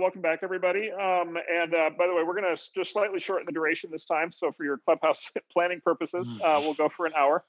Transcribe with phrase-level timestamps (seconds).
[0.00, 0.90] welcome back, everybody.
[0.90, 4.04] Um, and uh, by the way, we're going to just slightly shorten the duration this
[4.04, 4.32] time.
[4.32, 7.42] So for your clubhouse planning purposes, uh, we'll go for an hour.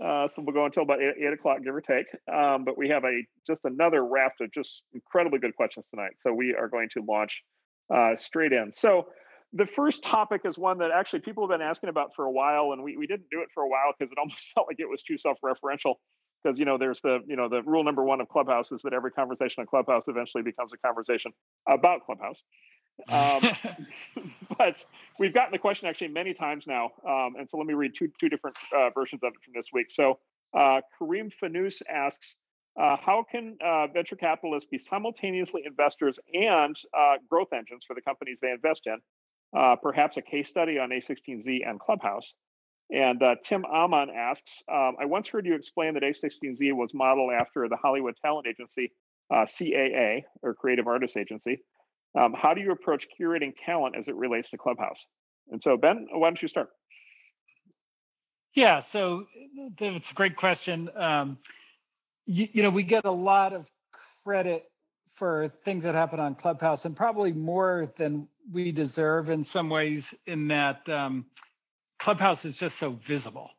[0.00, 2.06] Uh, so we'll go until about eight, eight o'clock, give or take.
[2.32, 6.12] Um, but we have a just another raft of just incredibly good questions tonight.
[6.18, 7.42] So we are going to launch
[7.94, 8.72] uh, straight in.
[8.72, 9.08] So
[9.52, 12.72] the first topic is one that actually people have been asking about for a while,
[12.72, 14.88] and we, we didn't do it for a while because it almost felt like it
[14.88, 15.94] was too self-referential.
[16.42, 18.92] Because you know, there's the you know the rule number one of Clubhouse is that
[18.92, 21.32] every conversation on Clubhouse eventually becomes a conversation
[21.68, 22.42] about Clubhouse.
[23.12, 23.50] Um,
[24.58, 24.84] but
[25.18, 28.10] we've gotten the question actually many times now, um, and so let me read two
[28.18, 29.90] two different uh, versions of it from this week.
[29.90, 30.18] So
[30.54, 32.36] uh, Kareem Fanous asks,
[32.80, 38.02] uh, how can uh, venture capitalists be simultaneously investors and uh, growth engines for the
[38.02, 38.96] companies they invest in?
[39.56, 42.34] uh, perhaps a case study on A16Z and Clubhouse.
[42.90, 47.32] And uh, Tim Amon asks, um, I once heard you explain that A16Z was modeled
[47.32, 48.92] after the Hollywood talent agency,
[49.30, 51.62] uh, CAA, or Creative Artists Agency.
[52.18, 55.06] Um, how do you approach curating talent as it relates to Clubhouse?
[55.50, 56.70] And so, Ben, why don't you start?
[58.54, 59.26] Yeah, so
[59.78, 60.90] it's a great question.
[60.96, 61.38] Um,
[62.26, 63.70] you, you know, we get a lot of
[64.24, 64.64] credit
[65.06, 70.14] for things that happen on Clubhouse, and probably more than we deserve in some ways.
[70.26, 71.26] In that um,
[72.00, 73.50] Clubhouse is just so visible,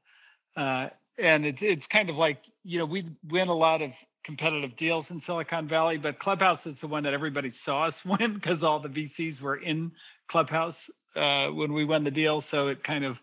[0.57, 0.89] uh,
[1.19, 5.11] and it's it's kind of like you know we win a lot of competitive deals
[5.11, 8.79] in Silicon Valley, but Clubhouse is the one that everybody saw us win because all
[8.79, 9.91] the VCs were in
[10.27, 12.41] Clubhouse uh, when we won the deal.
[12.41, 13.21] So it kind of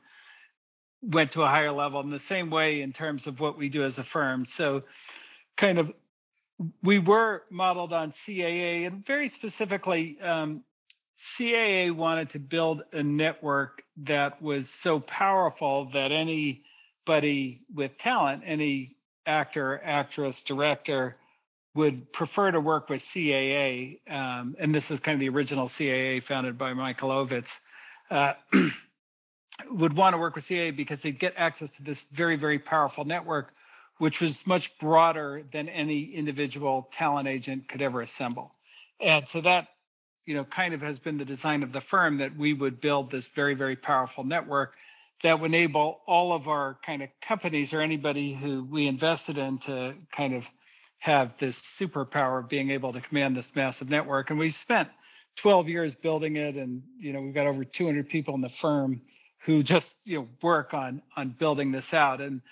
[1.02, 3.84] went to a higher level in the same way in terms of what we do
[3.84, 4.44] as a firm.
[4.44, 4.82] So
[5.56, 5.92] kind of
[6.82, 10.64] we were modeled on CAA, and very specifically, um,
[11.18, 18.90] CAA wanted to build a network that was so powerful that anybody with talent, any
[19.26, 21.16] actor, actress, director,
[21.74, 23.98] would prefer to work with CAA.
[24.10, 27.60] Um, and this is kind of the original CAA founded by Michael Ovitz.
[28.10, 28.34] Uh,
[29.70, 33.04] would want to work with CAA because they'd get access to this very, very powerful
[33.04, 33.52] network
[33.98, 38.52] which was much broader than any individual talent agent could ever assemble.
[39.00, 39.68] And so that,
[40.28, 43.10] you know, kind of has been the design of the firm that we would build
[43.10, 44.76] this very, very powerful network
[45.22, 49.56] that would enable all of our kind of companies or anybody who we invested in
[49.56, 50.46] to kind of
[50.98, 54.28] have this superpower of being able to command this massive network.
[54.28, 54.90] And we spent
[55.36, 59.00] 12 years building it, and you know we've got over 200 people in the firm
[59.38, 62.20] who just you know work on on building this out.
[62.20, 62.42] And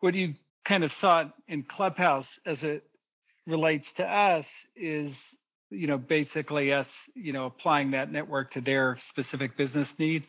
[0.00, 0.34] what you
[0.66, 2.84] kind of saw in Clubhouse as it
[3.46, 5.38] relates to us is,
[5.72, 10.26] you know, basically us, you know, applying that network to their specific business need.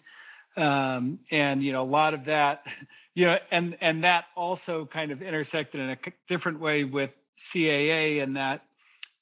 [0.56, 2.68] Um, and you know, a lot of that,
[3.16, 8.22] you know, and and that also kind of intersected in a different way with CAA,
[8.22, 8.64] and that,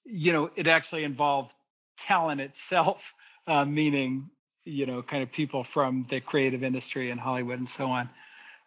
[0.06, 1.56] you know, it actually involved
[1.98, 3.14] talent itself,
[3.48, 4.30] uh, meaning,
[4.64, 8.10] you know, kind of people from the creative industry and Hollywood and so on,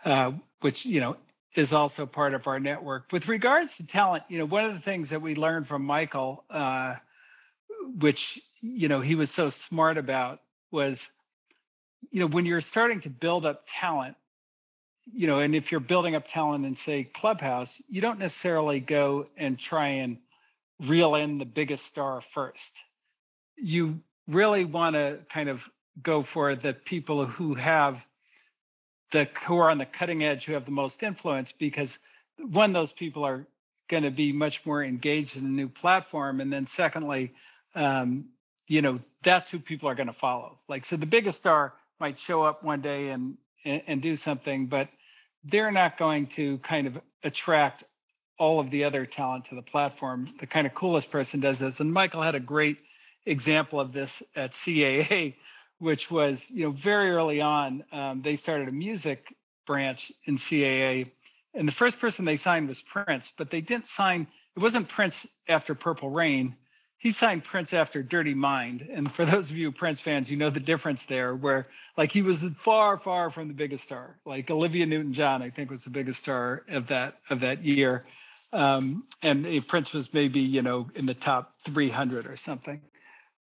[0.04, 1.16] uh, which you know
[1.54, 3.06] is also part of our network.
[3.12, 6.44] With regards to talent, you know, one of the things that we learned from Michael,
[6.50, 6.96] uh,
[8.00, 10.40] which you know he was so smart about,
[10.70, 11.10] was,
[12.10, 14.16] you know, when you're starting to build up talent,
[15.12, 19.26] you know, and if you're building up talent in say Clubhouse, you don't necessarily go
[19.36, 20.18] and try and
[20.80, 22.78] reel in the biggest star first.
[23.56, 25.68] You really want to kind of
[26.02, 28.08] go for the people who have
[29.12, 32.00] the who are on the cutting edge who have the most influence because
[32.38, 33.46] one those people are
[33.88, 37.32] going to be much more engaged in a new platform and then secondly
[37.74, 38.26] um,
[38.68, 40.58] you know that's who people are going to follow.
[40.68, 44.66] Like so the biggest star might show up one day and, and and do something
[44.66, 44.88] but
[45.44, 47.84] they're not going to kind of attract
[48.38, 50.26] all of the other talent to the platform.
[50.38, 52.82] The kind of coolest person does this and michael had a great
[53.26, 55.34] example of this at caa
[55.78, 59.34] which was you know very early on um, they started a music
[59.66, 61.04] branch in caa
[61.54, 65.26] and the first person they signed was prince but they didn't sign it wasn't prince
[65.48, 66.54] after purple rain
[67.04, 68.88] he signed prince after dirty mind.
[68.90, 71.66] And for those of you prince fans you know the difference there where
[71.98, 74.16] like he was far far from the biggest star.
[74.24, 78.02] Like olivia newton-john i think was the biggest star of that of that year.
[78.54, 82.80] Um, and prince was maybe you know in the top 300 or something.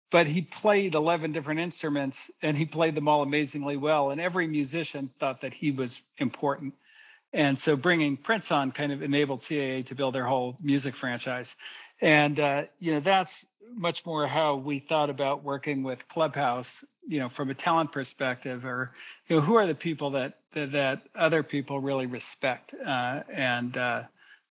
[0.10, 4.10] But he played 11 different instruments and he played them all amazingly well.
[4.10, 6.74] And every musician thought that he was important.
[7.34, 11.56] And so bringing prince on kind of enabled caa to build their whole music franchise
[12.04, 17.18] and uh, you know that's much more how we thought about working with clubhouse you
[17.18, 18.92] know from a talent perspective or
[19.28, 23.78] you know who are the people that that, that other people really respect uh, and
[23.78, 24.04] uh,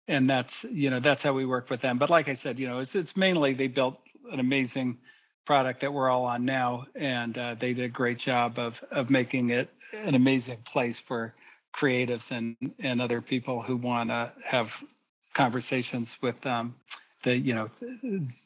[0.08, 1.98] and that's you know that's how we work with them.
[1.98, 4.00] But like i said you know it's, it's mainly they built
[4.32, 4.98] an amazing
[5.44, 9.10] product that we're all on now, and uh, they did a great job of of
[9.10, 11.34] making it an amazing place for
[11.74, 14.82] creatives and and other people who want to have
[15.34, 16.74] conversations with um,
[17.22, 17.68] the you know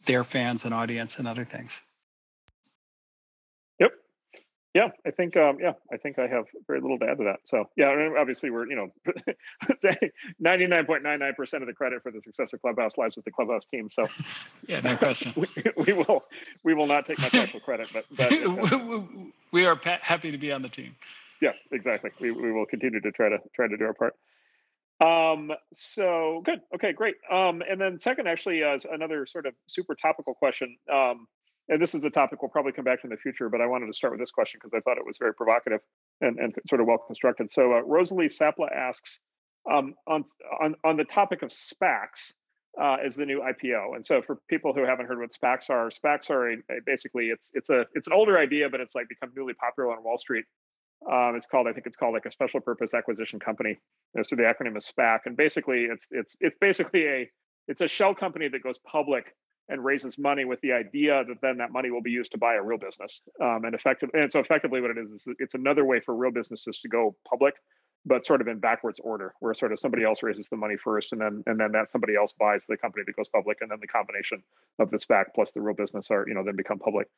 [0.07, 1.81] their fans and audience and other things.
[3.79, 3.93] Yep.
[4.75, 7.41] Yeah, I think um, yeah, I think I have very little to add to that.
[7.47, 9.93] So yeah, obviously we're you know
[10.39, 13.17] ninety nine point nine nine percent of the credit for the success of Clubhouse lies
[13.17, 13.89] with the Clubhouse team.
[13.89, 14.05] So
[14.69, 15.33] yeah, no question.
[15.37, 15.47] we,
[15.87, 16.25] we, will
[16.63, 19.05] we will not take much actual credit, but, but
[19.53, 20.95] we are happy to be on the team.
[21.41, 22.11] Yes, exactly.
[22.21, 24.15] We we will continue to try to try to do our part.
[25.05, 26.61] Um, so good.
[26.75, 27.17] Okay, great.
[27.31, 30.77] Um, and then second, actually, uh, another sort of super topical question.
[30.93, 31.27] Um,
[31.69, 33.67] and this is a topic we'll probably come back to in the future, but I
[33.67, 35.81] wanted to start with this question because I thought it was very provocative
[36.21, 37.51] and, and sort of well constructed.
[37.51, 39.19] So uh, Rosalie Sapla asks
[39.71, 40.25] um, on,
[40.63, 42.35] on on the topic of SPACs
[42.81, 43.97] uh, as the new IPO.
[43.97, 47.27] And so for people who haven't heard what SPACs are, SPACs are a, a basically
[47.27, 50.19] it's it's a it's an older idea, but it's like become newly popular on Wall
[50.19, 50.45] Street.
[51.11, 53.79] Um, it's called I think it's called like a special purpose acquisition company.
[54.23, 57.31] So the acronym is SPAC, and basically it's it's it's basically a
[57.69, 59.35] it's a shell company that goes public
[59.69, 62.55] and raises money with the idea that then that money will be used to buy
[62.55, 63.21] a real business.
[63.41, 66.31] Um, and effective, and so effectively, what it is is it's another way for real
[66.31, 67.55] businesses to go public,
[68.05, 71.13] but sort of in backwards order, where sort of somebody else raises the money first,
[71.13, 73.79] and then and then that somebody else buys the company that goes public, and then
[73.81, 74.43] the combination
[74.79, 77.09] of the SPAC plus the real business are you know then become public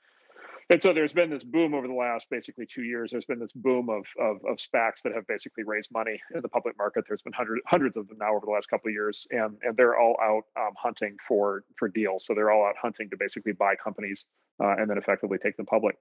[0.70, 3.11] and so there's been this boom over the last basically two years.
[3.11, 6.49] There's been this boom of, of, of SPACs that have basically raised money in the
[6.49, 7.05] public market.
[7.09, 9.76] There's been hundreds hundreds of them now over the last couple of years, and and
[9.76, 12.26] they're all out um, hunting for for deals.
[12.26, 14.26] So they're all out hunting to basically buy companies
[14.62, 15.97] uh, and then effectively take them public.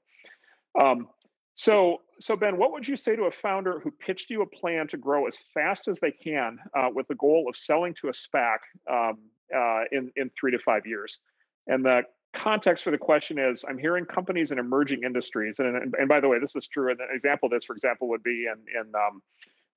[0.79, 1.07] Um,
[1.55, 4.87] so so Ben, what would you say to a founder who pitched you a plan
[4.89, 8.11] to grow as fast as they can uh, with the goal of selling to a
[8.11, 8.57] SPAC
[8.91, 9.17] um,
[9.55, 11.19] uh, in in three to five years?
[11.67, 12.03] And the
[12.37, 16.19] context for the question is i'm hearing companies in emerging industries and, and, and by
[16.19, 18.79] the way this is true and an example of this for example would be in
[18.79, 19.21] in um,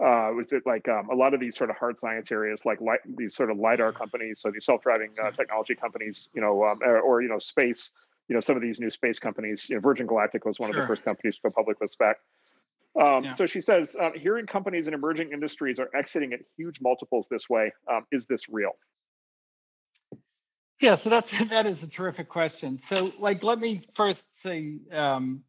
[0.01, 2.81] uh, was it like um, a lot of these sort of hard science areas, like
[2.81, 6.79] light, these sort of lidar companies, so these self-driving uh, technology companies, you know, um,
[6.83, 7.93] or, or, you know, space,
[8.29, 9.69] you know, some of these new space companies.
[9.69, 10.81] You know, Virgin Galactic was one sure.
[10.81, 12.15] of the first companies to go public with SPAC.
[12.99, 13.31] Um, yeah.
[13.33, 17.51] So she says, uh, hearing companies in emerging industries are exiting at huge multiples this
[17.51, 17.71] way.
[17.87, 18.73] Um, is this real?
[20.81, 22.79] Yeah, so that's that is a terrific question.
[22.79, 25.43] So, like, let me first say um,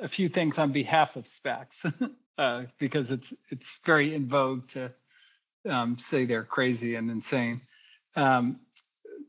[0.00, 4.92] a few things on behalf of SPACs uh, because it's it's very in vogue to
[5.68, 7.60] um, say they're crazy and insane.
[8.16, 8.60] Um,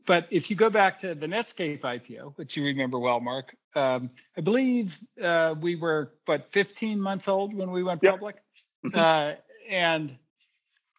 [0.06, 4.10] but if you go back to the Netscape IPO, which you remember well, Marc, um,
[4.36, 8.14] I believe uh, we were but 15 months old when we went yep.
[8.14, 8.36] public,
[8.84, 8.98] mm-hmm.
[8.98, 9.32] uh,
[9.68, 10.14] and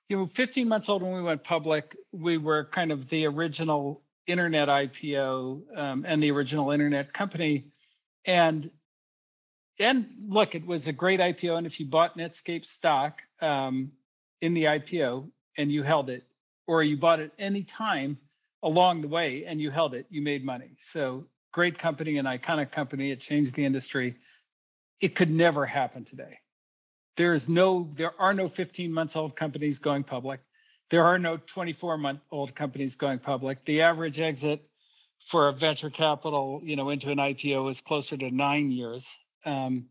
[0.10, 4.02] you know, 15 months old when we went public, we were kind of the original
[4.28, 7.66] internet IPO um, and the original internet company.
[8.26, 8.70] And
[9.78, 11.58] and look, it was a great IPO.
[11.58, 13.92] And if you bought Netscape stock um,
[14.42, 16.24] in the IPO and you held it,
[16.68, 18.18] or you bought it any time
[18.64, 20.72] along the way and you held it, you made money.
[20.78, 23.12] So great company, an iconic company.
[23.12, 24.16] It changed the industry.
[25.02, 26.40] It could never happen today.
[27.18, 30.40] There is no, there are no 15 months old companies going public.
[30.90, 33.64] There are no 24 month old companies going public.
[33.66, 34.68] The average exit
[35.26, 39.18] for a venture capital, you know, into an IPO is closer to nine years.
[39.46, 39.88] Um,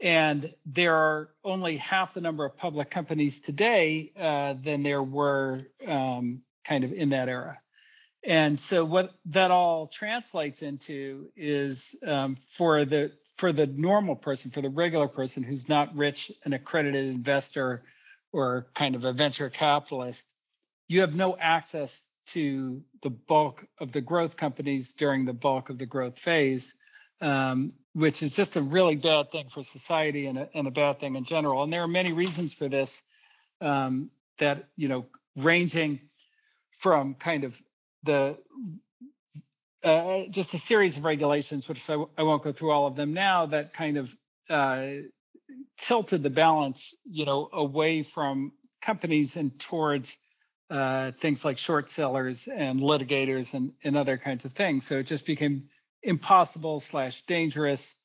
[0.00, 5.60] and there are only half the number of public companies today uh, than there were
[5.86, 7.58] um, kind of in that era.
[8.24, 14.50] And so what that all translates into is um, for the for the normal person,
[14.50, 17.82] for the regular person who's not rich, an accredited investor,
[18.32, 20.28] or kind of a venture capitalist,
[20.88, 25.78] you have no access to the bulk of the growth companies during the bulk of
[25.78, 26.74] the growth phase,
[27.20, 30.98] um, which is just a really bad thing for society and a, and a bad
[30.98, 31.62] thing in general.
[31.62, 33.02] And there are many reasons for this
[33.60, 34.08] um,
[34.38, 36.00] that, you know, ranging
[36.78, 37.60] from kind of
[38.02, 38.36] the
[39.84, 43.12] uh, just a series of regulations, which I, I, won't go through all of them
[43.12, 44.16] now, that kind of
[44.48, 44.86] uh,
[45.78, 50.18] tilted the balance, you know, away from companies and towards
[50.70, 54.86] uh, things like short sellers and litigators and, and other kinds of things.
[54.86, 55.64] So it just became
[56.02, 57.96] impossible slash dangerous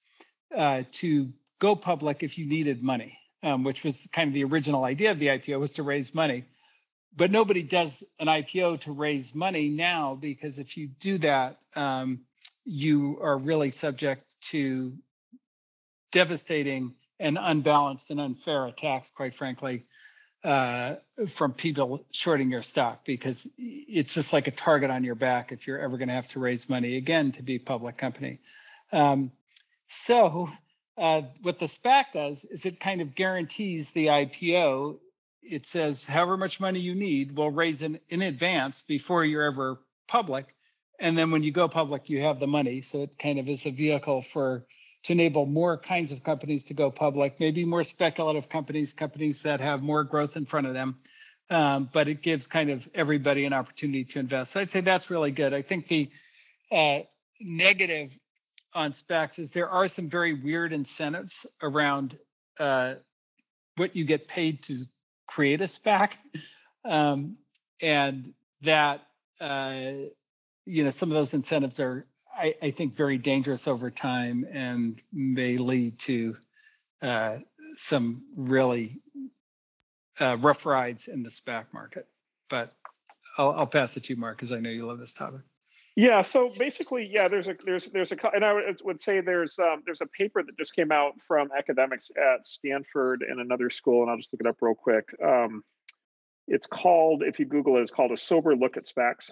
[0.55, 4.83] uh, to go public if you needed money, um, which was kind of the original
[4.83, 6.43] idea of the IPO was to raise money.
[7.15, 12.19] But nobody does an IPO to raise money now because if you do that, um,
[12.65, 14.93] you are really subject to
[16.11, 19.83] devastating and unbalanced and unfair attacks, quite frankly,
[20.43, 20.95] uh,
[21.27, 25.65] from people shorting your stock because it's just like a target on your back if
[25.65, 28.39] you're ever going to have to raise money again to be a public company.
[28.91, 29.31] Um,
[29.88, 30.50] so
[30.97, 34.97] uh, what the SPAC does is it kind of guarantees the IPO.
[35.41, 39.79] It says however much money you need, we'll raise in, in advance before you're ever
[40.07, 40.55] public.
[41.00, 42.81] And then when you go public, you have the money.
[42.81, 44.65] So it kind of is a vehicle for
[45.07, 49.61] to enable more kinds of companies to go public, maybe more speculative companies, companies that
[49.61, 50.97] have more growth in front of them.
[51.49, 54.51] Um, but it gives kind of everybody an opportunity to invest.
[54.51, 55.53] So I'd say that's really good.
[55.53, 56.09] I think the
[56.73, 56.99] uh,
[57.39, 58.19] negative
[58.73, 62.17] on SPACs is there are some very weird incentives around
[62.59, 62.95] uh,
[63.77, 64.75] what you get paid to
[65.25, 66.17] create a SPAC.
[66.83, 67.37] Um,
[67.81, 69.07] and that,
[69.39, 69.83] uh,
[70.65, 72.05] you know, some of those incentives are,
[72.38, 76.36] I, I, think, very dangerous over time and may lead to
[77.01, 77.38] uh,
[77.75, 79.00] some really
[80.20, 82.08] uh, rough rides in the SPAC market.
[82.50, 82.74] But
[83.38, 85.41] I'll, I'll pass it to you, Marc, because I know you love this topic.
[85.96, 86.22] Yeah.
[86.22, 88.53] So basically, yeah, there's a there's there's a and I
[88.84, 93.25] would say there's um, there's a paper that just came out from academics at Stanford
[93.27, 95.10] and another school, and I'll just look it up real quick.
[95.24, 95.63] Um,
[96.48, 99.32] it's called, if you Google it, it's called a sober look at SPACs.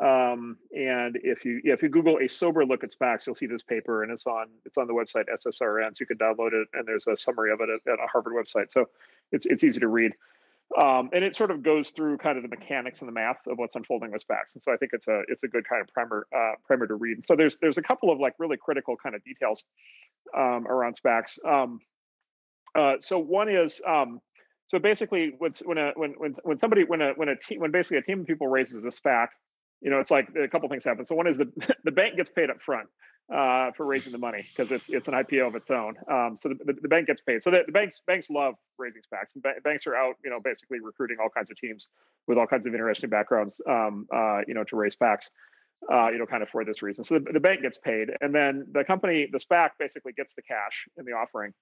[0.00, 3.62] Um, and if you if you Google a sober look at SPACs, you'll see this
[3.62, 6.86] paper, and it's on it's on the website SSRN, so you can download it, and
[6.86, 8.88] there's a summary of it at, at a Harvard website, so
[9.32, 10.12] it's it's easy to read.
[10.78, 13.58] Um, and it sort of goes through kind of the mechanics and the math of
[13.58, 14.54] what's unfolding with SPACs.
[14.54, 16.94] And so I think it's a it's a good kind of primer uh, primer to
[16.94, 17.18] read.
[17.18, 19.64] And so there's there's a couple of like really critical kind of details
[20.34, 21.38] um, around SPACs.
[21.46, 21.80] Um,
[22.74, 24.20] uh, so one is um,
[24.68, 27.98] so basically when a when when when somebody when a when a team when basically
[27.98, 29.28] a team of people raises a SPAC,
[29.82, 31.04] you know it's like a couple things happen.
[31.04, 31.52] So one is the
[31.84, 32.88] the bank gets paid up front
[33.32, 35.94] uh, for raising the money because it's it's an IPO of its own.
[36.10, 37.42] Um, so the, the, the, bank gets paid.
[37.42, 40.40] So the, the, banks banks love raising SPACs, and ba- banks are out, you know,
[40.40, 41.88] basically recruiting all kinds of teams
[42.26, 45.30] with all kinds of interesting backgrounds, um, uh, you know, to raise SPACs.
[45.92, 47.02] Uh, you know, kind of for this reason.
[47.02, 50.42] So the, the bank gets paid, and then the company, the SPAC, basically gets the
[50.42, 51.54] cash in the offering,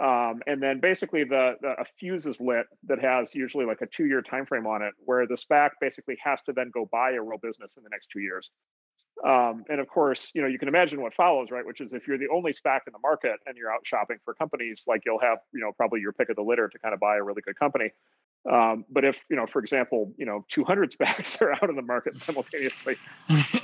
[0.00, 3.86] um, and then basically the, the a fuse is lit that has usually like a
[3.86, 7.12] two year time frame on it, where the SPAC basically has to then go buy
[7.12, 8.50] a real business in the next two years.
[9.26, 11.64] Um, and of course, you know, you can imagine what follows, right?
[11.66, 14.34] Which is if you're the only SPAC in the market and you're out shopping for
[14.34, 17.00] companies, like you'll have, you know, probably your pick of the litter to kind of
[17.00, 17.90] buy a really good company.
[18.50, 21.82] Um, but if, you know, for example, you know, 200 SPACs are out in the
[21.82, 22.96] market simultaneously,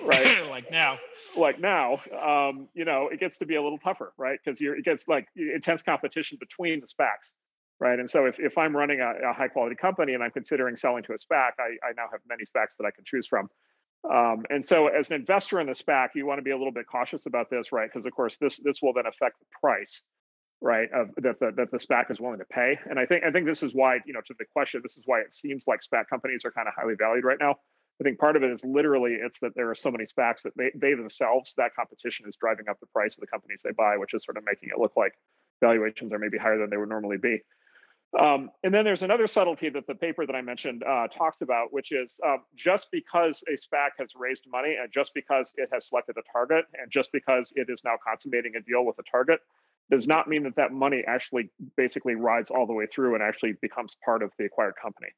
[0.05, 0.47] right?
[0.51, 0.99] like now,
[1.37, 4.39] like now, um, you know, it gets to be a little tougher, right?
[4.43, 7.33] Because you're, it gets like intense competition between the SPACs,
[7.81, 7.99] right?
[7.99, 11.03] And so if, if I'm running a, a high quality company and I'm considering selling
[11.05, 13.51] to a SPAC, I, I now have many SPACs that I can choose from.
[14.09, 16.73] Um, and so, as an investor in the SPAC, you want to be a little
[16.73, 17.89] bit cautious about this, right?
[17.93, 20.05] Because of course, this this will then affect the price,
[20.61, 22.79] right, of that the, that the SPAC is willing to pay.
[22.89, 25.05] And I think I think this is why, you know, to the question, this is
[25.07, 27.57] why it seems like SPAC companies are kind of highly valued right now.
[28.01, 30.57] I think part of it is literally it's that there are so many SPACs that
[30.57, 33.97] they, they themselves that competition is driving up the price of the companies they buy,
[33.97, 35.13] which is sort of making it look like
[35.61, 37.41] valuations are maybe higher than they would normally be.
[38.19, 41.73] Um, and then there's another subtlety that the paper that I mentioned uh, talks about,
[41.73, 45.89] which is uh, just because a SPAC has raised money and just because it has
[45.89, 49.41] selected a target and just because it is now consummating a deal with a target
[49.91, 53.55] does not mean that that money actually basically rides all the way through and actually
[53.63, 55.09] becomes part of the acquired company.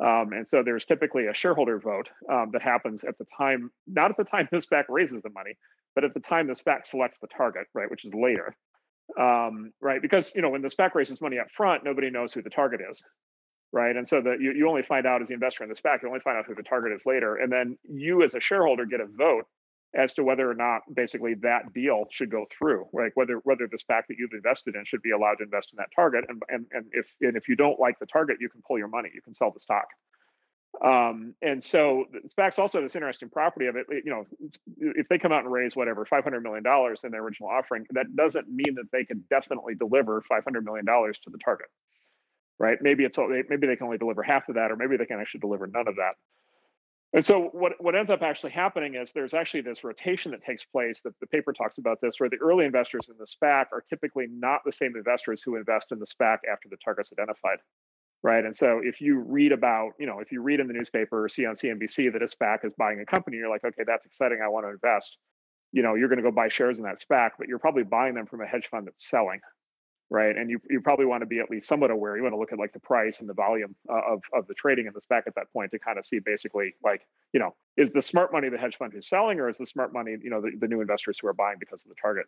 [0.00, 4.10] Um, and so there's typically a shareholder vote um, that happens at the time, not
[4.10, 5.56] at the time the SPAC raises the money,
[5.94, 8.54] but at the time the SPAC selects the target, right, which is later
[9.18, 10.02] um, right?
[10.02, 12.80] Because you know when the SPAC raises money up front, nobody knows who the target
[12.88, 13.02] is,
[13.72, 13.96] right?
[13.96, 16.08] And so that you, you only find out as the investor in the SPAC, you
[16.08, 19.00] only find out who the target is later, and then you as a shareholder get
[19.00, 19.46] a vote
[19.94, 23.78] as to whether or not basically that deal should go through, like Whether whether the
[23.78, 26.66] SPAC that you've invested in should be allowed to invest in that target, and and
[26.72, 29.22] and if and if you don't like the target, you can pull your money, you
[29.22, 29.86] can sell the stock.
[30.84, 33.86] Um, and so SPACs also have this interesting property of it.
[33.90, 34.26] You know,
[34.78, 37.86] if they come out and raise whatever five hundred million dollars in their original offering,
[37.92, 41.66] that doesn't mean that they can definitely deliver five hundred million dollars to the target,
[42.58, 42.78] right?
[42.80, 45.40] Maybe it's maybe they can only deliver half of that, or maybe they can actually
[45.40, 46.14] deliver none of that.
[47.14, 50.64] And so what, what ends up actually happening is there's actually this rotation that takes
[50.64, 53.82] place that the paper talks about this, where the early investors in the SPAC are
[53.88, 57.58] typically not the same investors who invest in the SPAC after the target's identified
[58.22, 58.44] right?
[58.44, 61.28] And so if you read about, you know, if you read in the newspaper or
[61.28, 64.40] see on CNBC that a SPAC is buying a company, you're like, okay, that's exciting.
[64.44, 65.16] I want to invest.
[65.72, 68.14] You know, you're going to go buy shares in that SPAC, but you're probably buying
[68.14, 69.40] them from a hedge fund that's selling,
[70.10, 70.36] right?
[70.36, 72.16] And you you probably want to be at least somewhat aware.
[72.16, 74.54] You want to look at like the price and the volume uh, of of the
[74.54, 77.54] trading in the SPAC at that point to kind of see basically like, you know,
[77.76, 80.30] is the smart money the hedge fund who's selling, or is the smart money, you
[80.30, 82.26] know, the, the new investors who are buying because of the target?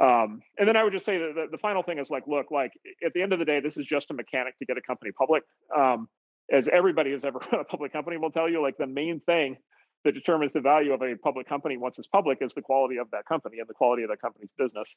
[0.00, 2.52] Um, and then I would just say that the, the, final thing is like, look,
[2.52, 2.72] like
[3.04, 5.10] at the end of the day, this is just a mechanic to get a company
[5.10, 5.42] public.
[5.76, 6.08] Um,
[6.50, 9.56] as everybody who's ever run a public company will tell you, like the main thing
[10.04, 13.10] that determines the value of a public company once it's public is the quality of
[13.10, 14.94] that company and the quality of that company's business.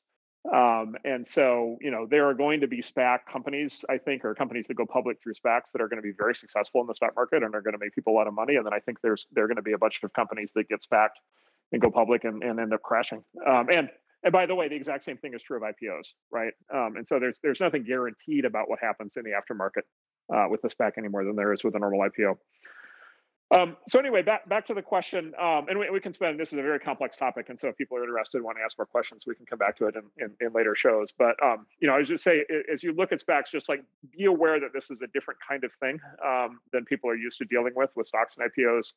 [0.52, 4.36] Um, and so, you know, there are going to be SPAC companies, I think, or
[4.36, 6.96] companies that go public through SPACs that are going to be very successful in the
[6.96, 8.58] stock market and are going to make people a lot of money.
[8.58, 10.68] And then I think there's there are going to be a bunch of companies that
[10.68, 11.16] get SPACed
[11.72, 13.24] and go public and, and end up crashing.
[13.48, 13.90] Um, and
[14.24, 16.54] and by the way, the exact same thing is true of IPOs, right?
[16.74, 19.84] Um, and so there's there's nothing guaranteed about what happens in the aftermarket
[20.34, 22.38] uh, with the SPAC any more than there is with a normal IPO.
[23.54, 26.40] Um, so anyway, back back to the question, um, and we, we, can spend.
[26.40, 28.76] This is a very complex topic, and so if people are interested, want to ask
[28.80, 31.14] more questions, we can come back to it in, in, in later shows.
[31.16, 33.84] But um, you know, I just say, as you look at SPACs, just like
[34.18, 37.38] be aware that this is a different kind of thing um, than people are used
[37.40, 38.94] to dealing with with stocks and IPOs.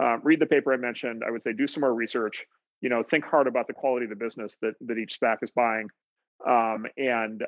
[0.00, 1.22] Um, read the paper I mentioned.
[1.26, 2.46] I would say do some more research.
[2.80, 5.50] You know, think hard about the quality of the business that that each SPAC is
[5.50, 5.88] buying.
[6.48, 7.44] Um, and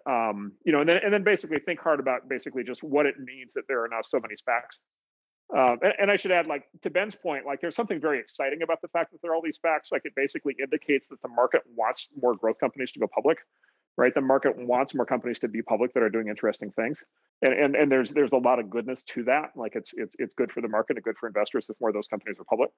[0.66, 3.54] you know, and then and then basically think hard about basically just what it means
[3.54, 4.76] that there are now so many SPACs
[5.56, 8.62] um, and, and, I should add, like to Ben's point, like there's something very exciting
[8.62, 9.92] about the fact that there are all these SPACs.
[9.92, 13.38] Like it basically indicates that the market wants more growth companies to go public,
[13.98, 14.14] right?
[14.14, 17.04] The market wants more companies to be public that are doing interesting things,
[17.42, 19.50] and and and there's there's a lot of goodness to that.
[19.54, 21.94] Like it's it's it's good for the market and good for investors if more of
[21.94, 22.70] those companies are public.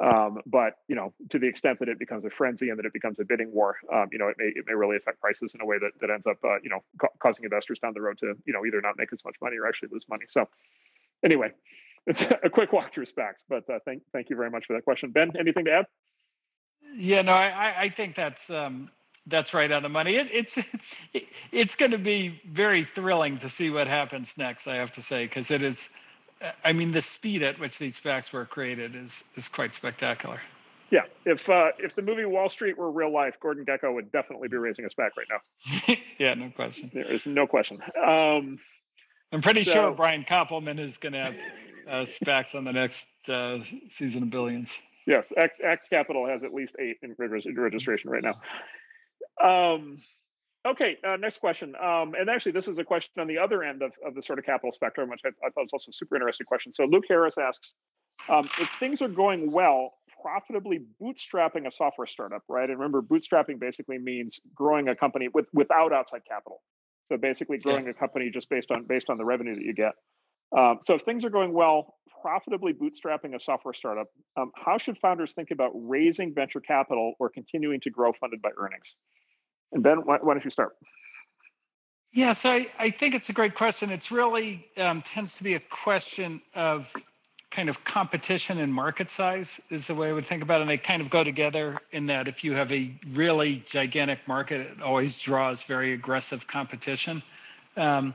[0.00, 2.92] Um, but you know, to the extent that it becomes a frenzy and that it
[2.92, 5.60] becomes a bidding war, um, you know, it may it may really affect prices in
[5.60, 8.16] a way that that ends up uh, you know ca- causing investors down the road
[8.18, 10.26] to you know either not make as much money or actually lose money.
[10.28, 10.48] So
[11.24, 11.50] anyway
[12.06, 15.10] it's a quick walkthrough SPACs, but uh, thank thank you very much for that question,
[15.10, 15.32] Ben.
[15.38, 15.86] Anything to add?
[16.94, 18.90] Yeah, no, I I think that's um,
[19.26, 20.16] that's right on the money.
[20.16, 21.06] It, it's
[21.52, 24.66] it's going to be very thrilling to see what happens next.
[24.66, 25.90] I have to say because it is.
[26.64, 30.38] I mean, the speed at which these SPACs were created is is quite spectacular.
[30.90, 34.48] Yeah, if uh, if the movie Wall Street were real life, Gordon Gekko would definitely
[34.48, 35.94] be raising a SPAC right now.
[36.18, 36.90] yeah, no question.
[36.92, 37.78] There is no question.
[37.96, 38.58] Um,
[39.32, 41.36] I'm pretty so, sure Brian Koppelman is going to have
[41.88, 43.58] uh, SPACs on the next uh,
[43.88, 44.78] season of Billions.
[45.06, 48.40] Yes, X X Capital has at least eight in registration right now.
[49.42, 49.98] Um,
[50.66, 51.74] okay, uh, next question.
[51.74, 54.38] Um, and actually, this is a question on the other end of, of the sort
[54.38, 56.72] of capital spectrum, which I, I thought was also a super interesting question.
[56.72, 57.74] So Luke Harris asks,
[58.28, 62.70] um, if things are going well, profitably bootstrapping a software startup, right?
[62.70, 66.62] And remember, bootstrapping basically means growing a company with without outside capital.
[67.04, 67.90] So basically, growing yeah.
[67.90, 69.94] a company just based on based on the revenue that you get.
[70.56, 74.98] Um, so if things are going well, profitably bootstrapping a software startup, um, how should
[74.98, 78.94] founders think about raising venture capital or continuing to grow funded by earnings?
[79.72, 80.76] And Ben, why, why don't you start?
[82.12, 83.90] Yeah, so I, I, think it's a great question.
[83.90, 86.92] It's really um, tends to be a question of
[87.50, 90.62] kind of competition and market size is the way I would think about it.
[90.62, 94.60] And they kind of go together in that if you have a really gigantic market,
[94.60, 97.22] it always draws very aggressive competition.
[97.76, 98.14] Um,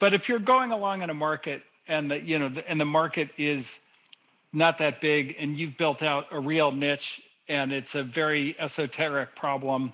[0.00, 2.84] but if you're going along in a market and the you know the, and the
[2.84, 3.86] market is
[4.52, 9.36] not that big and you've built out a real niche and it's a very esoteric
[9.36, 9.92] problem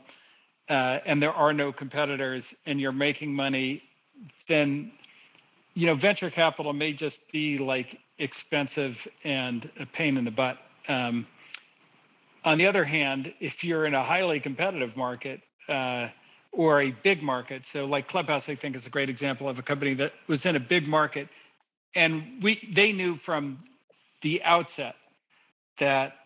[0.70, 3.82] uh, and there are no competitors and you're making money
[4.46, 4.90] then
[5.74, 10.56] you know venture capital may just be like expensive and a pain in the butt.
[10.88, 11.26] Um,
[12.46, 16.08] on the other hand if you're in a highly competitive market uh,
[16.56, 17.66] or a big market.
[17.66, 20.56] So like Clubhouse, I think is a great example of a company that was in
[20.56, 21.30] a big market,
[21.94, 23.58] and we they knew from
[24.22, 24.96] the outset
[25.78, 26.16] that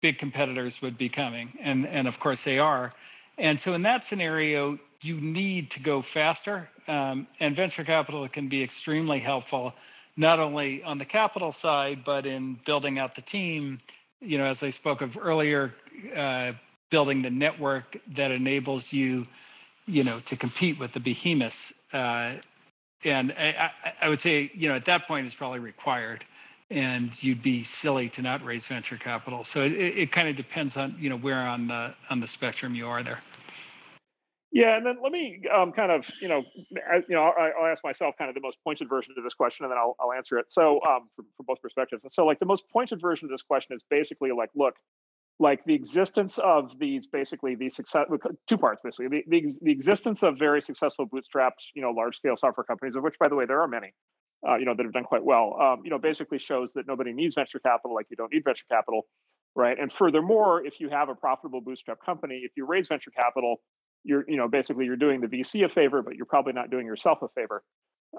[0.00, 2.90] big competitors would be coming, and and of course they are.
[3.36, 8.48] And so in that scenario, you need to go faster, um, and venture capital can
[8.48, 9.74] be extremely helpful,
[10.16, 13.76] not only on the capital side but in building out the team.
[14.22, 15.74] You know, as I spoke of earlier.
[16.16, 16.52] Uh,
[16.90, 19.24] building the network that enables you
[19.88, 21.84] you know, to compete with the behemoths.
[21.92, 22.34] Uh,
[23.04, 23.70] and I,
[24.02, 26.24] I, would say, you know, at that point, it's probably required,
[26.70, 29.44] and you'd be silly to not raise venture capital.
[29.44, 32.74] So it, it kind of depends on, you know, where on the on the spectrum
[32.74, 33.20] you are there.
[34.50, 36.42] Yeah, and then let me um, kind of, you know,
[36.90, 39.34] I, you know, I, will ask myself kind of the most pointed version of this
[39.34, 40.46] question, and then I'll, I'll answer it.
[40.50, 43.42] So, um, from, from both perspectives, and so like the most pointed version of this
[43.42, 44.76] question is basically like, look,
[45.38, 48.06] like the existence of these basically these success
[48.48, 49.22] two parts basically.
[49.26, 53.02] The, the, the, existence of very successful bootstrapped you know large scale software companies of
[53.02, 53.92] which by the way there are many
[54.48, 57.12] uh, you know that have done quite well um, you know basically shows that nobody
[57.12, 59.06] needs venture capital like you don't need venture capital
[59.54, 59.78] right?
[59.78, 63.60] And furthermore if you have a profitable bootstrap company if you raise venture capital
[64.04, 66.86] you're you know basically you're doing the vc a favor but you're probably not doing
[66.86, 67.62] yourself a favor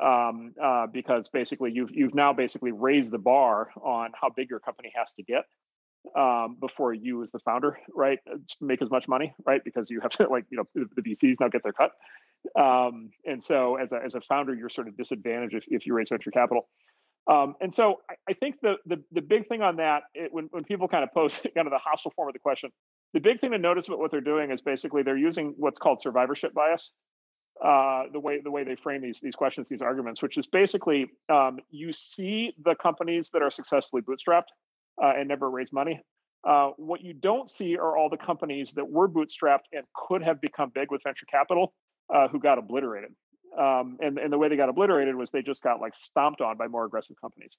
[0.04, 4.60] um, uh, because basically you've you've now basically raised the bar on how big your
[4.60, 5.44] company has to get
[6.18, 10.00] um, before you as the founder, right, uh, make as much money, right, because you
[10.02, 11.92] have to like you know the, VCs now get their cut,
[12.60, 15.94] um, and so as a as a founder, you're sort of disadvantaged if, if you
[15.94, 16.68] raise venture capital.
[17.28, 20.46] Um, and so I, I, think the, the the big thing on that, it, when
[20.52, 22.72] when people kind of pose kind of the hostile form of the question,
[23.14, 26.02] the big thing to notice about what they're doing is basically they're using what's called
[26.02, 26.92] survivorship bias.
[27.64, 31.08] Uh, the way the way they frame these these questions, these arguments, which is basically
[31.28, 34.48] um, you see the companies that are successfully bootstrapped
[35.02, 36.02] uh, and never raise money.
[36.48, 40.40] Uh, what you don't see are all the companies that were bootstrapped and could have
[40.40, 41.74] become big with venture capital,
[42.14, 43.12] uh, who got obliterated.
[43.58, 46.56] Um, and and the way they got obliterated was they just got like stomped on
[46.56, 47.58] by more aggressive companies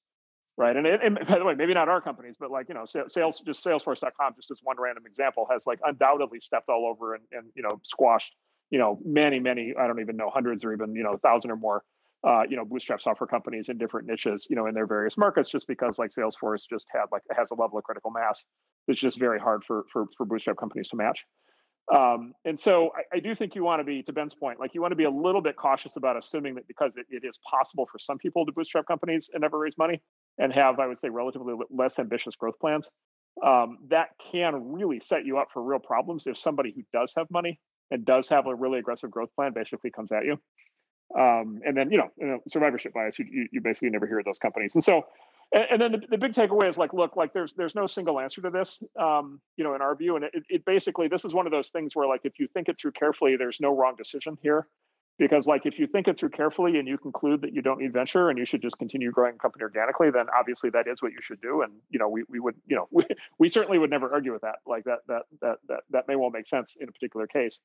[0.57, 0.77] right?
[0.77, 3.65] And, and by the way, maybe not our companies, but like you know, sales just
[3.65, 7.63] Salesforce.com, just as one random example, has like undoubtedly stepped all over and and you
[7.63, 8.35] know squashed
[8.71, 11.57] you know many many I don't even know hundreds or even you know thousand or
[11.57, 11.83] more
[12.27, 15.51] uh, you know bootstrap software companies in different niches you know in their various markets
[15.51, 18.45] just because like Salesforce just had like has a level of critical mass
[18.87, 21.25] that's just very hard for for for bootstrap companies to match.
[21.95, 24.75] Um, and so I, I, do think you want to be, to Ben's point, like
[24.75, 27.37] you want to be a little bit cautious about assuming that because it, it is
[27.51, 30.01] possible for some people to bootstrap companies and never raise money
[30.39, 32.89] and have, I would say, relatively less ambitious growth plans.
[33.45, 37.29] Um, that can really set you up for real problems if somebody who does have
[37.29, 37.59] money
[37.91, 40.39] and does have a really aggressive growth plan basically comes at you.
[41.19, 44.39] Um, and then, you know, you know survivorship bias, you, you, basically never hear those
[44.39, 44.75] companies.
[44.77, 45.07] And so
[45.53, 48.21] and, and then the, the, big takeaway is like, look, like there's there's no single
[48.21, 50.17] answer to this, um, you know, in our view.
[50.17, 52.69] And it, it basically this is one of those things where like if you think
[52.69, 54.69] it through carefully, there's no wrong decision here.
[55.19, 57.93] Because like if you think it through carefully and you conclude that you don't need
[57.93, 61.13] venture and you should just continue growing a company organically, then obviously that is what
[61.13, 61.61] you should do.
[61.61, 63.05] And you know, we, we would, you know, we,
[63.39, 64.61] we certainly would never argue with that.
[64.67, 67.61] Like that that that that that may well make sense in a particular case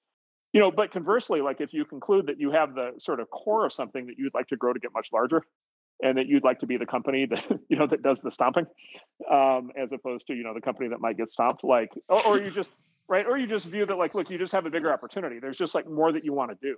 [0.56, 3.66] you know but conversely like if you conclude that you have the sort of core
[3.66, 5.44] of something that you'd like to grow to get much larger
[6.02, 8.66] and that you'd like to be the company that you know that does the stomping
[9.30, 12.40] um, as opposed to you know the company that might get stomped like or, or,
[12.40, 12.74] you just
[13.10, 15.40] right or you just view that like look you just have a bigger opportunity.
[15.40, 16.78] There's just like more that you want to do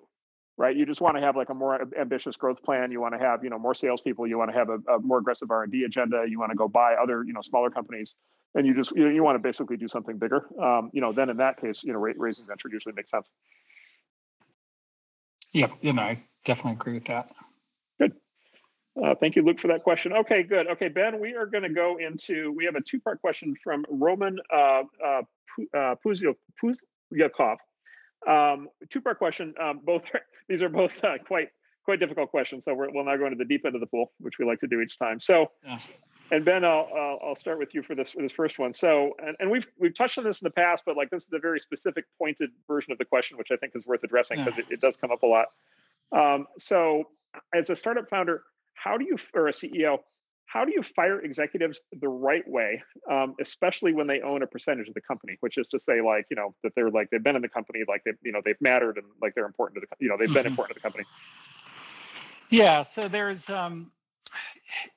[0.59, 0.75] right?
[0.75, 2.91] You just want to have like a more ambitious growth plan.
[2.91, 4.25] You want to have you know more salespeople.
[4.25, 6.25] You want to have a, a more aggressive r&d agenda.
[6.27, 8.15] You want to go buy other you know smaller companies.
[8.55, 10.47] And you just you, you want to basically do something bigger.
[10.59, 13.29] Um, you know then in that case you know raising venture usually makes sense
[15.53, 17.31] yeah you know i definitely agree with that
[17.99, 18.13] Good.
[19.03, 20.13] uh, thank you, Luke, for that question.
[20.13, 20.67] Okay, good.
[20.67, 24.37] Okay, Ben, we are going to go into, we have a two-part question from Roman
[24.53, 25.21] uh, uh,
[25.75, 27.57] uh Puzyakov.
[28.27, 29.53] Um, two-part question.
[29.61, 30.03] Um, both
[30.49, 31.49] these are both uh, quite
[31.83, 32.65] quite difficult questions.
[32.65, 34.59] So we will now go into the deep end of the pool, which we like
[34.59, 35.19] to do each time.
[35.21, 35.79] So, yeah.
[36.31, 38.73] And Ben, I'll, I'll, I'll start with you for this for this first one.
[38.73, 41.33] So, and, and we've we've touched on this in the past, but like this is
[41.33, 44.57] a very specific, pointed version of the question, which I think is worth addressing because
[44.57, 44.65] yeah.
[44.69, 45.47] it, it does come up a lot.
[46.11, 47.05] Um, so,
[47.53, 48.43] as a startup founder,
[48.77, 49.99] how do you or a ceo
[50.45, 54.87] how do you fire executives the right way um, especially when they own a percentage
[54.87, 57.35] of the company which is to say like you know that they're like they've been
[57.35, 60.03] in the company like they've you know they've mattered and like they're important to the
[60.03, 61.03] you know they've been important to the company
[62.49, 63.91] yeah so there's um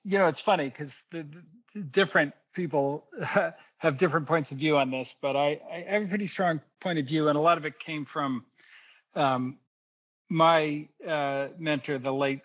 [0.05, 1.27] you know it's funny because the,
[1.75, 3.07] the, different people
[3.79, 6.99] have different points of view on this but I, I have a pretty strong point
[6.99, 8.45] of view and a lot of it came from
[9.15, 9.59] um,
[10.29, 12.41] my uh, mentor the late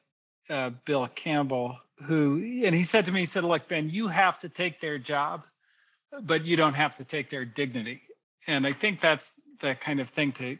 [0.49, 4.39] uh, Bill Campbell, who, and he said to me, he said, Look, Ben, you have
[4.39, 5.43] to take their job,
[6.23, 8.01] but you don't have to take their dignity.
[8.47, 10.57] And I think that's the kind of thing to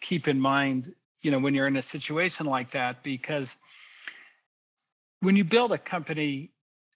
[0.00, 3.56] keep in mind, you know, when you're in a situation like that, because
[5.20, 6.50] when you build a company,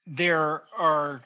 [0.07, 1.23] there are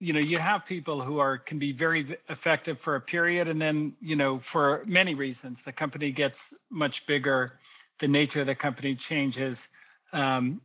[0.00, 3.62] you know you have people who are can be very effective for a period and
[3.62, 7.58] then you know for many reasons the company gets much bigger
[8.00, 9.68] the nature of the company changes
[10.12, 10.60] um,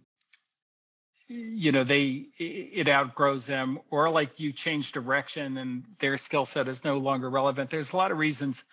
[1.27, 6.67] you know they it outgrows them or like you change direction and their skill set
[6.67, 7.69] is no longer relevant.
[7.69, 8.63] There's a lot of reasons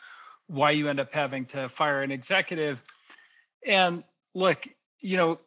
[0.46, 2.85] why you end up having to fire an executive.
[3.66, 4.66] And look
[5.00, 5.38] you know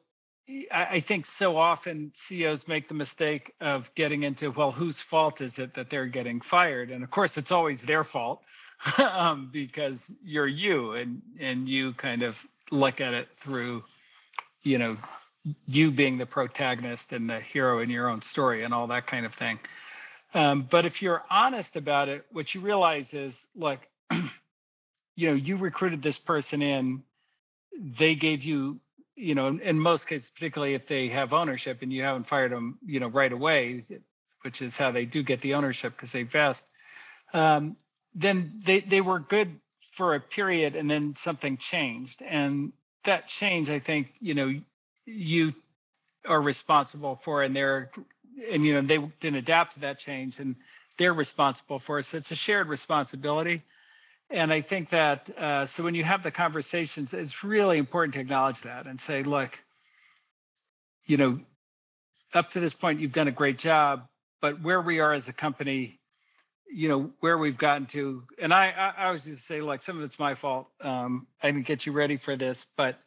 [0.71, 5.59] I think so often CEOs make the mistake of getting into, well, whose fault is
[5.59, 6.89] it that they're getting fired?
[6.89, 8.43] And of course, it's always their fault
[8.97, 13.81] um, because you're you and and you kind of look at it through,
[14.63, 14.95] you know,
[15.67, 19.25] you being the protagonist and the hero in your own story and all that kind
[19.25, 19.59] of thing.
[20.33, 23.87] Um, but if you're honest about it, what you realize is, look,
[25.15, 27.03] you know, you recruited this person in,
[27.79, 28.79] they gave you,
[29.17, 32.77] you know, in most cases, particularly if they have ownership and you haven't fired them,
[32.85, 33.81] you know, right away,
[34.43, 36.71] which is how they do get the ownership because they vest.
[37.33, 37.75] Um,
[38.13, 42.71] then they they were good for a period and then something changed and
[43.03, 44.53] that change i think you know
[45.05, 45.51] you
[46.27, 47.89] are responsible for and they're
[48.51, 50.55] and you know they didn't adapt to that change and
[50.97, 53.59] they're responsible for it so it's a shared responsibility
[54.29, 58.19] and i think that uh, so when you have the conversations it's really important to
[58.19, 59.63] acknowledge that and say look
[61.05, 61.39] you know
[62.33, 64.07] up to this point, you've done a great job,
[64.41, 65.99] but where we are as a company,
[66.69, 69.97] you know, where we've gotten to, and I, I, I was just say, like, some
[69.97, 70.67] of it's my fault.
[70.81, 73.03] Um, I didn't get you ready for this, but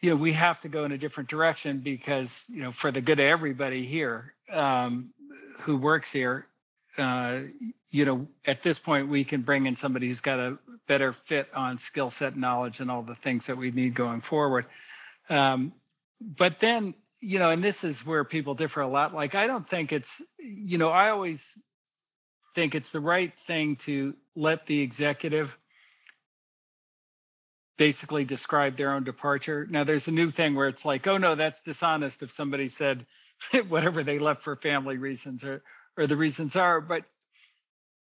[0.00, 3.00] you know, we have to go in a different direction because, you know, for the
[3.00, 5.10] good of everybody here um,
[5.60, 6.46] who works here,
[6.98, 7.40] uh,
[7.90, 11.48] you know, at this point, we can bring in somebody who's got a better fit
[11.54, 14.66] on skill set, knowledge, and all the things that we need going forward.
[15.30, 15.72] Um,
[16.20, 19.12] but then, you know, and this is where people differ a lot.
[19.12, 21.58] Like, I don't think it's, you know, I always
[22.54, 25.58] think it's the right thing to let the executive
[27.76, 29.66] basically describe their own departure.
[29.68, 33.04] Now, there's a new thing where it's like, oh no, that's dishonest if somebody said
[33.68, 35.62] whatever they left for family reasons or
[35.96, 36.80] or the reasons are.
[36.80, 37.04] But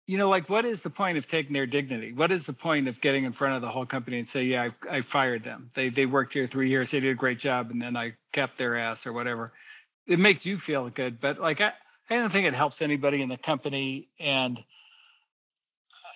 [0.06, 2.12] you know, like, what is the point of taking their dignity?
[2.12, 4.68] What is the point of getting in front of the whole company and say, yeah,
[4.90, 5.70] I, I fired them.
[5.74, 8.58] They they worked here three years, they did a great job, and then I kept
[8.58, 9.52] their ass or whatever.
[10.06, 11.72] It makes you feel good, but like I,
[12.10, 14.62] I don't think it helps anybody in the company, and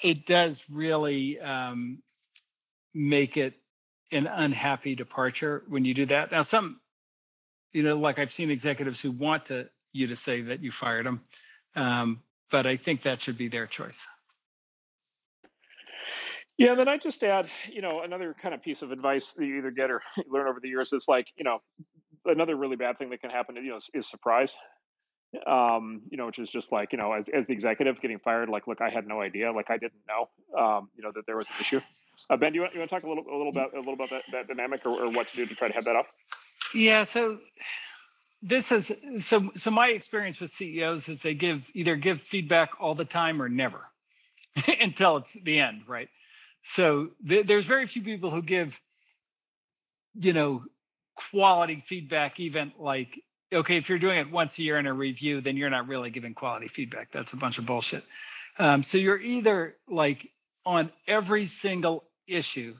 [0.03, 2.03] it does really um,
[2.95, 3.55] make it
[4.13, 6.31] an unhappy departure when you do that.
[6.31, 6.81] Now, some,
[7.73, 11.07] you know, like I've seen executives who want to you to say that you fired
[11.07, 11.23] them,
[11.79, 14.07] um, but I think that should be their choice.
[16.57, 19.59] Yeah, then I just add, you know, another kind of piece of advice that you
[19.59, 21.63] either get or learn over the years is like, you know,
[22.25, 24.57] another really bad thing that can happen, you know, is, is surprise.
[25.47, 28.49] Um, you know, which is just like, you know, as as the executive getting fired,
[28.49, 31.37] like, look, I had no idea, like, I didn't know, um, you know, that there
[31.37, 31.81] was an issue.
[32.31, 33.79] Uh, ben, do you want, you want to talk a little a little about a
[33.79, 35.97] little about that, that dynamic or, or what to do to try to head that
[35.97, 36.07] off?
[36.75, 37.05] Yeah.
[37.05, 37.41] So
[38.43, 42.95] this is so so my experience with CEOs is they give either give feedback all
[42.95, 43.81] the time or never
[44.81, 46.09] until it's the end, right?
[46.63, 48.81] So th- there's very few people who give
[50.21, 50.65] you know
[51.31, 53.21] quality feedback even like
[53.53, 56.11] okay if you're doing it once a year in a review then you're not really
[56.11, 58.05] giving quality feedback that's a bunch of bullshit
[58.59, 60.31] um, so you're either like
[60.65, 62.75] on every single issue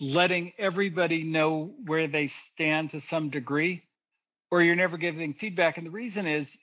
[0.00, 3.82] letting everybody know where they stand to some degree
[4.50, 5.78] or you're never giving feedback.
[5.78, 6.58] And the reason is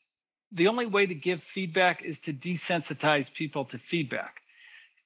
[0.52, 4.42] the only way to give feedback is to desensitize people to feedback.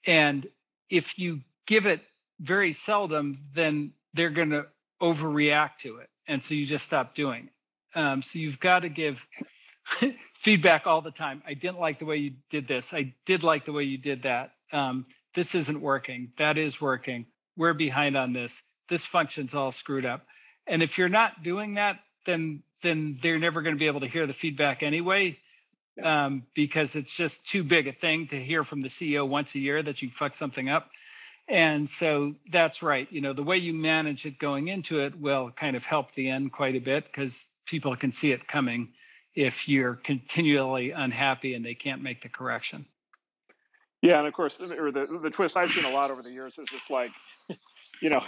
[0.06, 0.48] And
[0.90, 2.02] if you give it
[2.40, 4.68] very seldom, then they're going to
[5.02, 6.10] overreact to it.
[6.28, 8.00] And so you just stop doing it.
[8.00, 9.28] Um, so you've got to give
[10.36, 11.44] feedback all the time.
[11.46, 12.94] I didn't like the way you did this.
[12.94, 14.54] I did like the way you did that.
[14.72, 16.32] Um, this isn't working.
[16.38, 17.26] That is working.
[17.58, 18.64] We're behind on this.
[18.90, 20.26] This function's all screwed up.
[20.68, 24.08] And if you're not doing that, then then they're never going to be able to
[24.08, 25.38] hear the feedback anyway
[26.04, 29.60] um, because it's just too big a thing to hear from the CEO once a
[29.60, 30.90] year that you fuck something up.
[31.48, 33.12] And so that's right.
[33.12, 36.30] You know, the way you manage it going into it will kind of help the
[36.30, 38.90] end quite a bit because people can see it coming
[39.36, 42.86] if you're continually unhappy and they can't make the correction.
[44.02, 46.58] Yeah, and of course, or the the twist I've seen a lot over the years
[46.58, 47.12] is just like,
[48.02, 48.24] you know,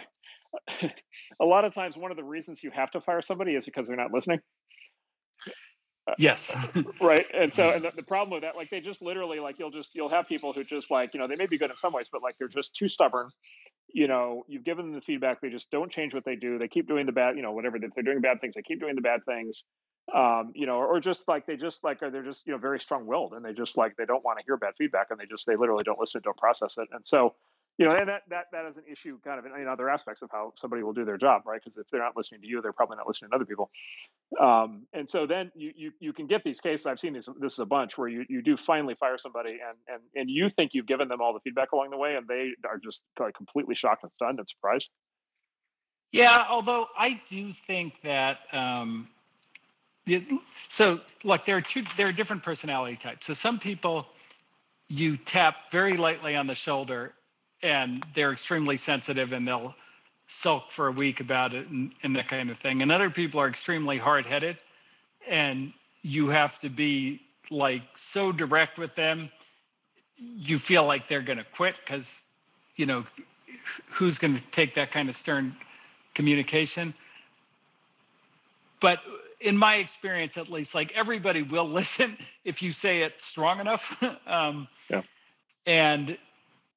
[1.40, 3.88] a lot of times one of the reasons you have to fire somebody is because
[3.88, 4.40] they're not listening.
[6.18, 6.54] Yes.
[7.02, 7.26] right.
[7.34, 9.92] And so, and the, the, problem with that, like they just literally, like you'll just,
[9.94, 12.08] you'll have people who just like, you know, they may be good in some ways,
[12.12, 13.30] but like they're just too stubborn.
[13.94, 15.40] You know, you've given them the feedback.
[15.42, 16.58] They just don't change what they do.
[16.58, 17.78] They keep doing the bad, you know, whatever.
[17.78, 19.64] If they're doing bad things, they keep doing the bad things.
[20.14, 23.06] Um, you know, or just like they just like, they're just, you know, very strong
[23.06, 25.48] willed and they just like, they don't want to hear bad feedback and they just,
[25.48, 26.90] they literally don't listen, don't process it.
[26.92, 27.36] And so,
[27.78, 30.22] you know, and that that that is an issue, kind of in, in other aspects
[30.22, 31.60] of how somebody will do their job, right?
[31.64, 33.72] Because if they're not listening to you, they're probably not listening to other people.
[34.40, 36.86] Um, and so then you you you can get these cases.
[36.86, 39.78] I've seen this this is a bunch where you you do finally fire somebody, and
[39.88, 42.52] and and you think you've given them all the feedback along the way, and they
[42.70, 44.90] are just like completely shocked and stunned and surprised.
[46.12, 48.40] Yeah, although I do think that.
[48.54, 49.10] Um,
[50.46, 51.82] so look, there are two.
[51.98, 53.26] There are different personality types.
[53.26, 54.06] So some people
[54.90, 57.14] you tap very lightly on the shoulder
[57.64, 59.76] and they're extremely sensitive and they'll
[60.28, 62.82] sulk for a week about it and, and that kind of thing.
[62.82, 64.58] And other people are extremely hard headed
[65.28, 65.72] and
[66.02, 69.28] you have to be like so direct with them.
[70.18, 72.26] You feel like they're going to quit because,
[72.76, 73.04] you know,
[73.90, 75.54] who's going to take that kind of stern
[76.14, 76.94] communication?
[78.80, 79.02] But
[79.40, 84.04] in my experience, at least, like everybody will listen if you say it strong enough.
[84.28, 85.02] um, yeah.
[85.66, 86.18] And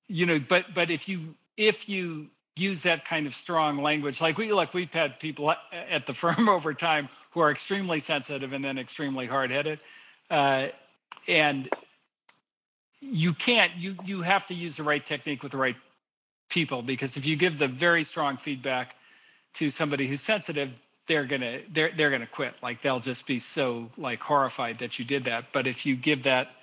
[0.09, 4.39] you know but but if you if you use that kind of strong language like
[4.39, 8.65] we like we've had people at the firm over time who are extremely sensitive and
[8.65, 9.81] then extremely hard-headed
[10.31, 10.67] uh,
[11.29, 11.69] and
[13.01, 15.77] you can't you you have to use the right technique with the right
[16.49, 18.95] people because if you give the very strong feedback
[19.53, 22.55] to somebody who's sensitive they're gonna they're they're gonna quit.
[22.63, 25.45] Like they'll just be so like horrified that you did that.
[25.53, 26.55] But if you give that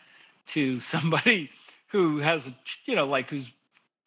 [0.47, 1.49] to somebody
[1.93, 3.55] who has you know like who's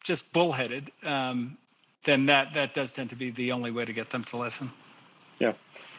[0.03, 1.57] just bullheaded, um,
[2.03, 4.67] then that that does tend to be the only way to get them to listen.
[5.39, 5.53] Yeah.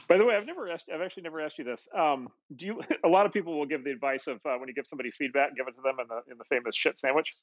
[0.09, 0.87] By the way, I've never asked.
[0.93, 1.89] I've actually never asked you this.
[1.95, 2.83] Um, do you?
[3.05, 5.57] A lot of people will give the advice of uh, when you give somebody feedback,
[5.57, 7.35] give it to them in the in the famous shit sandwich.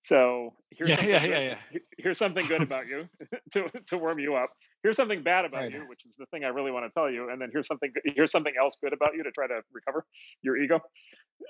[0.00, 1.78] So here's Yeah, something yeah, good, yeah, yeah.
[1.98, 3.02] here's something good about you
[3.52, 4.50] to to warm you up.
[4.82, 5.72] Here's something bad about Right.
[5.72, 7.92] you, which is the thing I really want to tell you, and then here's something
[8.04, 10.04] here's something else good about you to try to recover
[10.42, 10.80] your ego.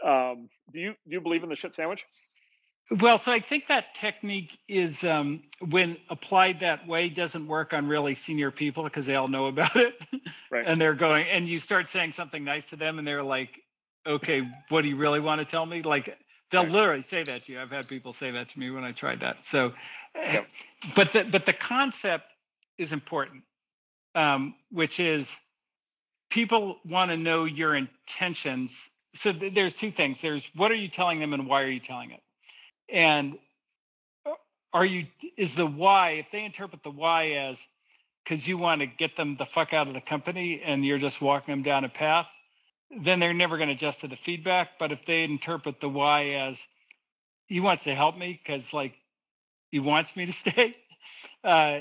[0.04, 2.04] Um, do you do you believe in the shit sandwich?
[2.90, 7.86] Well, so I think that technique is um, when applied that way doesn't work on
[7.86, 10.02] really senior people because they all know about it,
[10.50, 10.66] Right.
[10.66, 11.26] and they're going.
[11.28, 13.62] And you start saying something nice to them, and they're like,
[14.06, 16.18] "Okay, what do you really want to tell me?" Like
[16.50, 16.72] they'll Right.
[16.72, 17.60] literally say that to you.
[17.60, 19.44] I've had people say that to me when I tried that.
[19.44, 19.74] So,
[20.14, 20.48] eh, Yep.
[20.96, 22.34] but the but the concept
[22.78, 23.44] is important,
[24.14, 25.36] um, which is
[26.30, 28.90] people want to know your intentions.
[29.14, 30.20] So th- there's two things.
[30.22, 32.20] There's what are you telling them, and why are you telling it?
[32.88, 33.38] And
[34.26, 34.32] uh,
[34.72, 37.66] are you is the why if they interpret the why as
[38.24, 41.20] because you want to get them the fuck out of the company and you're just
[41.22, 42.30] walking them down a path
[42.90, 44.78] then they're never going to adjust to the feedback.
[44.78, 46.66] But if they interpret the why as
[47.46, 48.94] he wants to help me because like
[49.70, 50.74] he wants me to stay
[51.44, 51.80] uh,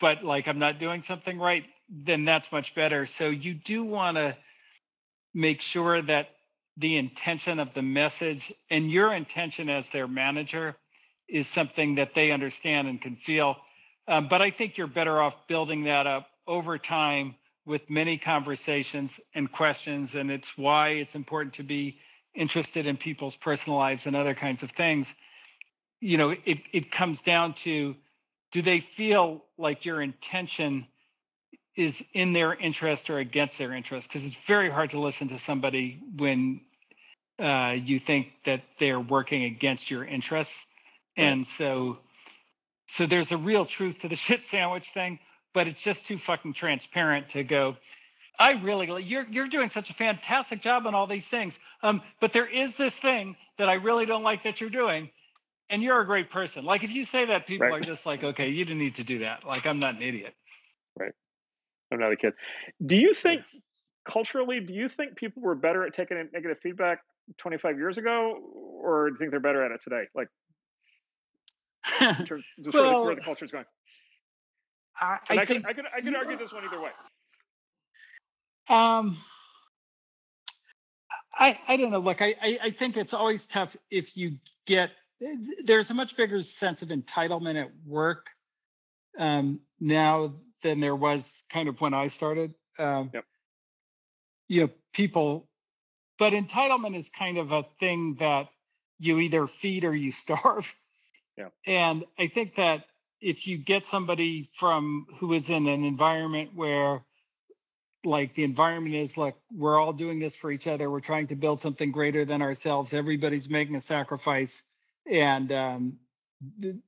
[0.00, 3.06] but like i'm not doing something right then that's much better.
[3.06, 4.36] So you do want to
[5.34, 6.28] make sure that
[6.78, 10.76] the intention of the message and your intention as their manager
[11.28, 13.58] is something that they understand and can feel.
[14.06, 17.34] Um, but I think you're better off building that up over time
[17.66, 20.14] with many conversations and questions.
[20.14, 21.98] And it's why it's important to be
[22.34, 25.14] interested in people's personal lives and other kinds of things.
[26.00, 27.96] You know, it, it comes down to
[28.52, 30.86] do they feel like your intention
[31.76, 34.08] is in their interest or against their interest?
[34.08, 36.60] Because it's very hard to listen to somebody when
[37.38, 40.66] uh, you think that they're working against your interests.
[41.16, 41.96] And so,
[42.86, 45.18] so there's a real truth to the shit sandwich thing,
[45.52, 47.76] but it's just too fucking transparent to go.
[48.40, 52.32] I really, you're you're doing such a fantastic job on all these things, um, but
[52.32, 55.10] there is this thing that I really don't like that you're doing,
[55.68, 56.64] and you're a great person.
[56.64, 57.82] Like if you say that, people Right.
[57.82, 59.44] are just like, okay, you didn't need to do that.
[59.44, 60.34] Like I'm not an idiot.
[60.96, 61.12] Right.
[61.90, 62.34] I'm not a kid.
[62.84, 63.42] Do you think
[64.04, 64.60] culturally?
[64.60, 67.00] Do you think people were better at taking negative feedback
[67.38, 68.38] 25 years ago,
[68.82, 70.04] or do you think they're better at it today?
[70.14, 70.28] Like
[72.00, 73.64] in terms, just where, the, where Well, the culture's going.
[75.00, 76.90] I, I I, think could I could I could argue this one either way.
[78.70, 79.16] Um,
[81.34, 82.00] I I don't know.
[82.00, 84.90] Look, I, I I think it's always tough if you get
[85.64, 88.26] there's a much bigger sense of entitlement at work
[89.18, 92.54] um, now than there was kind of when I started.
[92.78, 93.24] Um, Yep.
[94.50, 95.47] You know, people,
[96.18, 98.48] but entitlement is kind of a thing that
[98.98, 100.74] you either feed or you starve.
[101.36, 101.48] Yeah.
[101.66, 102.84] And I think that
[103.20, 107.02] if you get somebody from who is in an environment where
[108.04, 111.34] like the environment is like we're all doing this for each other we're trying to
[111.34, 114.62] build something greater than ourselves everybody's making a sacrifice
[115.10, 115.98] and um,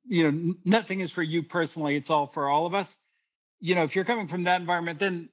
[0.07, 2.97] you know nothing is for you personally it's all for all of us
[3.59, 5.29] you know if you're coming from that environment then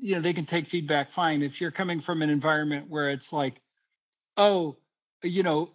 [0.00, 3.32] you know they can take feedback fine if you're coming from an environment where it's
[3.32, 3.60] like
[4.36, 4.76] oh
[5.22, 5.70] you know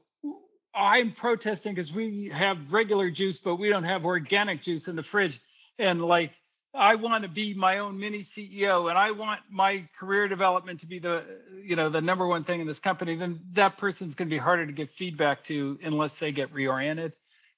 [0.73, 5.03] i'm protesting because we have regular juice but we don't have organic juice in the
[5.03, 5.39] fridge
[5.79, 6.31] and like
[6.77, 10.87] I want to be my own mini CEO and I want my career development to
[10.87, 11.23] be the
[11.63, 14.39] you know the number one thing in this company, then that person's going to be
[14.39, 17.13] harder to get feedback to unless they get reoriented.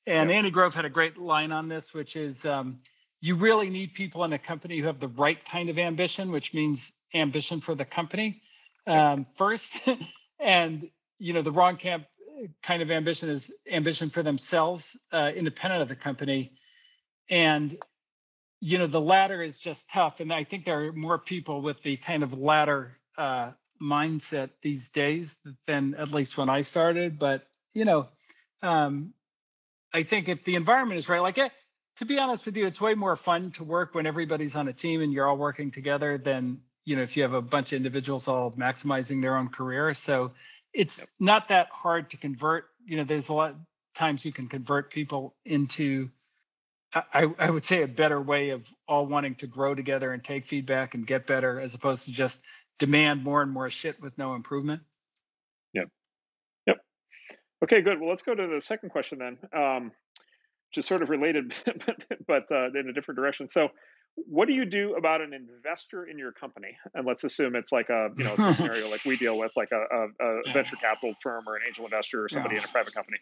[0.05, 0.37] And Yeah.
[0.37, 2.77] Andy Grove had a great line on this, which is um,
[3.21, 6.53] you really need people in a company who have the right kind of ambition, which
[6.53, 8.41] means ambition for the company
[8.85, 9.79] um, first,
[10.39, 12.05] and you know the wrong camp
[12.61, 16.53] kind of ambition is ambition for themselves, uh, independent of the company,
[17.29, 17.75] and
[18.59, 20.19] you know the latter is just tough.
[20.19, 23.51] And i think there are more people with the kind of latter uh,
[23.81, 27.19] mindset these days than at least when i started.
[27.19, 28.07] But you know
[28.61, 29.13] um,
[29.93, 31.49] i think if the environment is right like eh,
[31.97, 34.73] to be honest with you it's way more fun to work when everybody's on a
[34.73, 37.77] team and you're all working together than you know if you have a bunch of
[37.77, 40.31] individuals all maximizing their own career so
[40.73, 41.07] it's Yep.
[41.19, 43.57] not that hard to convert you know there's a lot of
[43.95, 46.09] times you can convert people into
[46.93, 50.45] I, I would say a better way of all wanting to grow together and take
[50.45, 52.43] feedback and get better as opposed to just
[52.79, 54.81] demand more and more shit with no improvement.
[55.73, 55.89] Yep.
[56.67, 56.77] Yep.
[57.63, 57.99] Okay, good.
[57.99, 59.37] Well, let's go to the second question then.
[59.53, 59.91] Um,
[60.69, 61.53] which is sort of related,
[62.27, 63.49] but uh, in a different direction.
[63.49, 63.69] So,
[64.15, 66.75] what do you do about an investor in your company?
[66.95, 69.69] And let's assume it's like a you know a scenario like we deal with, like
[69.71, 72.61] a, a, a venture capital firm or an angel investor or somebody yeah.
[72.61, 73.17] in a private company.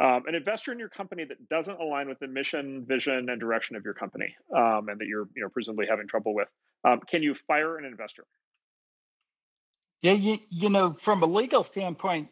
[0.00, 3.76] Um, an investor in your company that doesn't align with the mission, vision, and direction
[3.76, 6.48] of your company, um, and that you're you know presumably having trouble with.
[6.84, 8.24] Um, can you fire an investor?
[10.00, 12.30] Yeah, you, you know, from a legal standpoint,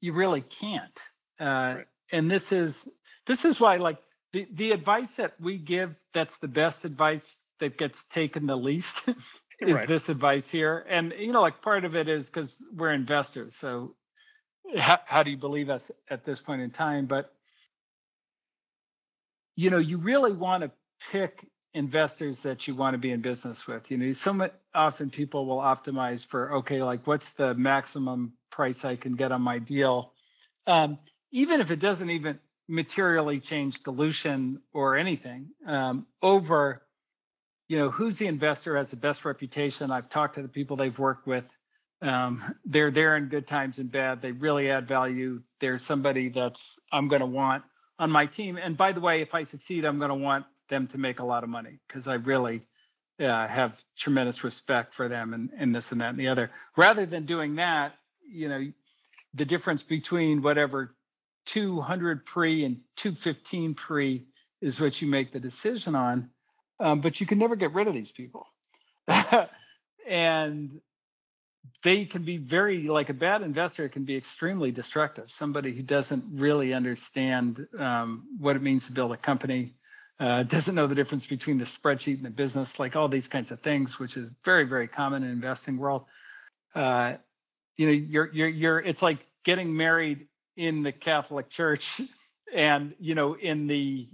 [0.00, 1.00] you really can't.
[1.40, 1.86] Uh, right.
[2.12, 2.88] And this is
[3.28, 3.98] this is why, like,
[4.32, 9.06] the the advice that we give, that's the best advice that gets taken the least,
[9.60, 9.86] is right.
[9.86, 10.84] this advice here.
[10.88, 13.54] And you know, like, part of it is because we're investors.
[13.54, 13.94] So,
[14.76, 17.06] how, how do you believe us at this point in time?
[17.06, 17.32] But
[19.54, 20.70] you know, you really want to
[21.10, 23.90] pick investors that you want to be in business with.
[23.90, 28.96] You know, so often people will optimize for okay, like what's the maximum price I
[28.96, 30.12] can get on my deal,
[30.66, 30.96] um,
[31.30, 32.38] even if it doesn't even
[32.68, 35.48] materially change dilution or anything.
[35.66, 36.82] Um, over,
[37.68, 39.90] you know, who's the investor has the best reputation?
[39.90, 41.50] I've talked to the people they've worked with.
[42.00, 44.20] Um, they're there in good times and bad.
[44.20, 45.40] They really add value.
[45.60, 47.64] They're somebody that's I'm going to want
[47.98, 48.56] on my team.
[48.56, 51.24] And by the way, if I succeed, I'm going to want them to make a
[51.24, 52.60] lot of money because I really
[53.18, 56.50] uh, have tremendous respect for them and, and this and that and the other.
[56.76, 57.94] Rather than doing that,
[58.30, 58.64] you know,
[59.34, 60.94] the difference between whatever
[61.48, 64.26] 200 pre and 215 pre
[64.60, 66.30] is what you make the decision on.
[66.80, 68.46] Um, but you can never get rid of these people.
[70.08, 70.80] and
[71.82, 76.24] they can be very like a bad investor can be extremely destructive somebody who doesn't
[76.32, 79.74] really understand um, what it means to build a company
[80.20, 83.52] uh, doesn't know the difference between the spreadsheet and the business, like all these kinds
[83.52, 86.04] of things, which is very, very common in investing world.
[86.74, 87.14] Uh,
[87.76, 90.26] you know, you're, you're, you're, it's like getting married
[90.58, 92.00] in the Catholic Church
[92.54, 94.06] and, you know, in the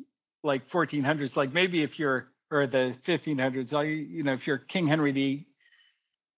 [0.42, 5.10] like 1400s, like maybe if you're, or the 1500s, you know, if you're King Henry
[5.10, 5.42] the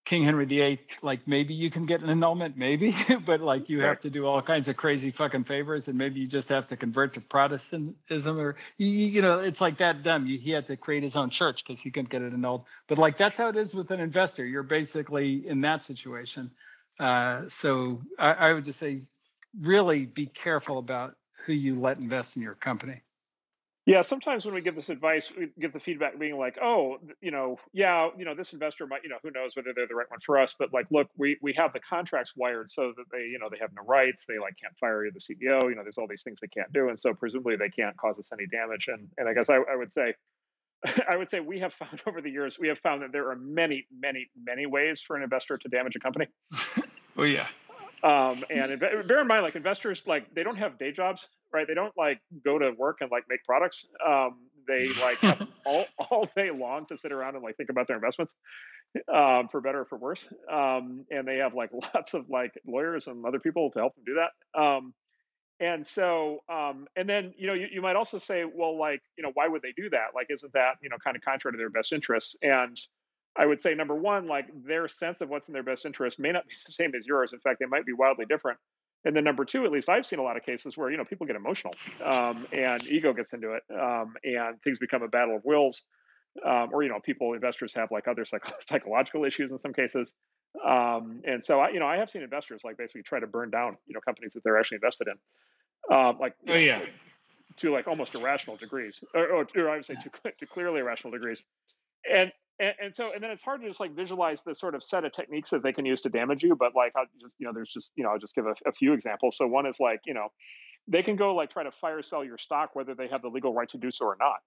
[0.07, 2.95] King Henry VIII, like maybe you can get an annulment, maybe,
[3.27, 6.29] but like you have to do all kinds of crazy fucking favors, and maybe you
[6.29, 10.25] just have to convert to Protestantism, or you, you know, it's like that dumb.
[10.25, 12.67] he had to create his own church because he couldn't get it annulled.
[12.87, 14.47] But like that's how it is with an investor.
[14.47, 16.53] You're basically in that situation.
[17.01, 19.01] Uh, so I, I would just say,
[19.61, 23.03] really be careful about who you let invest in your company.
[23.87, 27.31] Yeah, sometimes when we give this advice, we get the feedback being like, "Oh, you
[27.31, 30.11] know, yeah, you know, this investor might, you know, who knows whether they're the right
[30.11, 33.27] one for us, but like, look, we we have the contracts wired so that they,
[33.27, 35.85] you know, they have no rights, they like can't fire you, the CEO, you know,
[35.85, 38.47] there's all these things they can't do, and so presumably they can't cause us any
[38.49, 40.15] damage." And and I guess I, I would say,
[41.09, 43.37] I would say we have found over the years, we have found that there are
[43.37, 46.27] many, many, many ways for an investor to damage a company.
[47.17, 47.47] oh yeah.
[48.03, 51.67] Um, and bear in mind, like investors, like they don't have day jobs, right?
[51.67, 53.87] They don't like go to work and like make products.
[54.07, 54.37] Um,
[54.69, 57.97] they like have all, all day long to sit around and like think about their
[57.97, 58.35] investments,
[59.13, 60.27] um, for better or for worse.
[60.51, 64.05] Um, and they have like lots of like lawyers and other people to help them
[64.05, 64.61] do that.
[64.61, 64.95] Um,
[65.59, 69.23] and so, um, and then you know, you, you might also say, well, like you
[69.25, 70.09] know, why would they do that?
[70.15, 72.37] Like, isn't that you know kind of contrary to their best interests?
[72.43, 72.79] And
[73.39, 76.33] I would say number one, like their sense of what's in their best interest may
[76.33, 77.33] not be the same as yours.
[77.33, 78.59] In fact, they might be wildly different.
[79.05, 81.05] And then number two, at least I've seen a lot of cases where you know
[81.05, 81.73] people get emotional
[82.05, 85.83] um, and ego gets into it, um, and things become a battle of wills.
[86.45, 90.15] Um, or you know, people investors have like other psych- psychological issues in some cases.
[90.65, 93.51] Um, and so I, you know, I have seen investors like basically try to burn
[93.51, 96.81] down you know companies that they're actually invested in, um, like oh yeah,
[97.59, 101.13] to like almost irrational degrees, or, or, or I would say to, to clearly irrational
[101.13, 101.45] degrees.
[102.11, 104.83] And and, and, so and then it's hard to just like visualize the sort of
[104.83, 107.47] set of techniques that they can use to damage you but like i just you
[107.47, 109.37] know there's just you know i'll just give a, a, few examples.
[109.37, 110.29] So one is like you know
[110.89, 113.53] they can go like try to fire sell your stock whether they have the legal
[113.53, 114.39] right to do so or not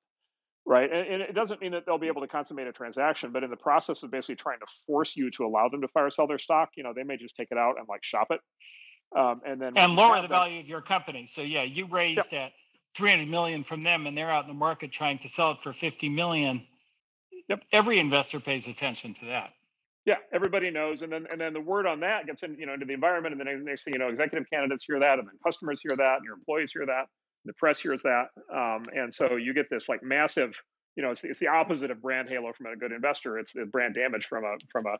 [0.65, 0.91] right?
[0.91, 3.49] And, and it doesn't mean that they'll be able to consummate a transaction but in
[3.49, 6.39] the process of basically trying to force you to allow them to fire sell their
[6.39, 8.41] stock you know they may just take it out and like shop it.
[9.17, 11.27] Um, and then and lower the them, value of your company.
[11.27, 12.47] So yeah you raised yep.
[12.47, 12.51] at
[12.95, 15.71] 300 million from them and they're out in the market trying to sell it for
[15.71, 16.65] 50 million
[17.49, 17.65] Yep.
[17.71, 19.53] Every investor pays attention to that.
[20.05, 22.73] Yeah, everybody knows, and then and then the word on that gets in, you know,
[22.73, 25.35] into the environment, and then next thing you know, executive candidates hear that, and then
[25.45, 27.07] customers hear that, and your employees hear that,
[27.45, 30.53] the press hears that, um, and so you get this like massive,
[30.95, 33.37] you know, it's, it's the opposite of brand halo from a good investor.
[33.37, 34.97] It's the brand damage from a from a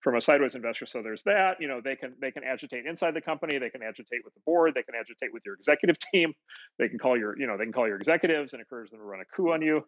[0.00, 0.86] from a sideways investor.
[0.86, 1.60] So there's that.
[1.60, 3.58] You know, they can they can agitate inside the company.
[3.58, 4.72] They can agitate with the board.
[4.74, 6.32] They can agitate with your executive team.
[6.78, 9.04] They can call your you know they can call your executives and encourage them to
[9.04, 9.84] run a coup on you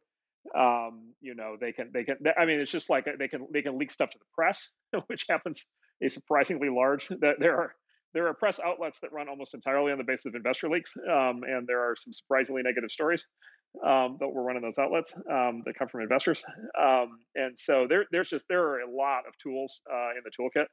[0.57, 3.63] um, you know they can they can i mean it's just like they can they
[3.63, 4.71] can leak stuff to the press
[5.07, 5.67] which happens
[6.03, 7.75] a surprisingly large that there are
[8.13, 11.43] there are press outlets that run almost entirely on the basis of investor leaks, um,
[11.47, 13.27] and there are some surprisingly negative stories
[13.87, 16.43] um, that were running those outlets um, that come from investors.
[16.81, 20.31] Um, and so there, there's just there are a lot of tools uh, in the
[20.31, 20.67] toolkit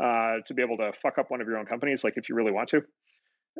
[0.00, 2.34] uh, to be able to fuck up one of your own companies, like if you
[2.34, 2.82] really want to.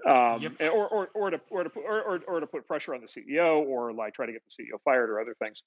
[0.05, 0.61] Um, yep.
[0.61, 3.67] or, or, or to or to or, or, or to put pressure on the CEO,
[3.67, 5.63] or like try to get the CEO fired, or other things.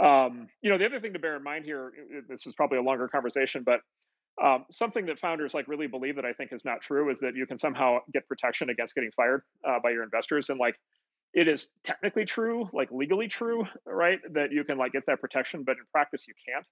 [0.00, 1.92] Um, you know, the other thing to bear in mind here,
[2.28, 3.80] this is probably a longer conversation, but
[4.42, 7.34] um, something that founders like really believe that I think is not true is that
[7.34, 10.76] you can somehow get protection against getting fired uh, by your investors, and like
[11.32, 14.20] it is technically true, like legally true, right?
[14.32, 16.66] That you can like get that protection, but in practice you can't.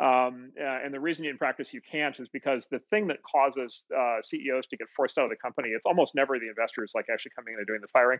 [0.00, 3.84] Um, uh, and the reason in practice you can't is because the thing that causes
[3.96, 7.06] uh, CEOs to get forced out of the company, it's almost never the investors like
[7.12, 8.18] actually coming in and doing the firing.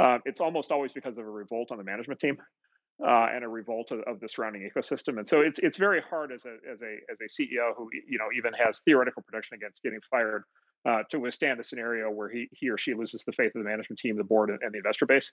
[0.00, 2.38] Uh, it's almost always because of a revolt on the management team
[3.04, 5.18] uh, and a revolt of, of, the surrounding ecosystem.
[5.18, 8.18] And so it's it's very hard as a as a as a CEO who you
[8.18, 10.44] know even has theoretical protection against getting fired
[10.88, 13.68] uh, to withstand a scenario where he he or she loses the faith of the
[13.68, 15.32] management team, the board, and, and the investor base.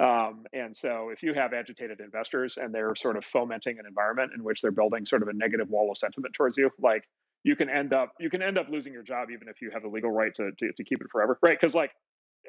[0.00, 4.32] Um, and so if you have agitated investors and they're sort of fomenting an environment
[4.34, 7.04] in which they're building sort of a negative wall of sentiment towards you, like
[7.44, 9.82] you can end up you can end up losing your job even if you have
[9.82, 11.58] the legal right to to, to keep it forever, right?
[11.58, 11.92] Because like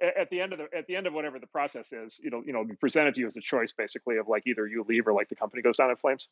[0.01, 2.41] at the end of the at the end of whatever the process is, you know,
[2.45, 5.13] you know, presented to you as a choice basically of like either you leave or
[5.13, 6.27] like the company goes down in flames.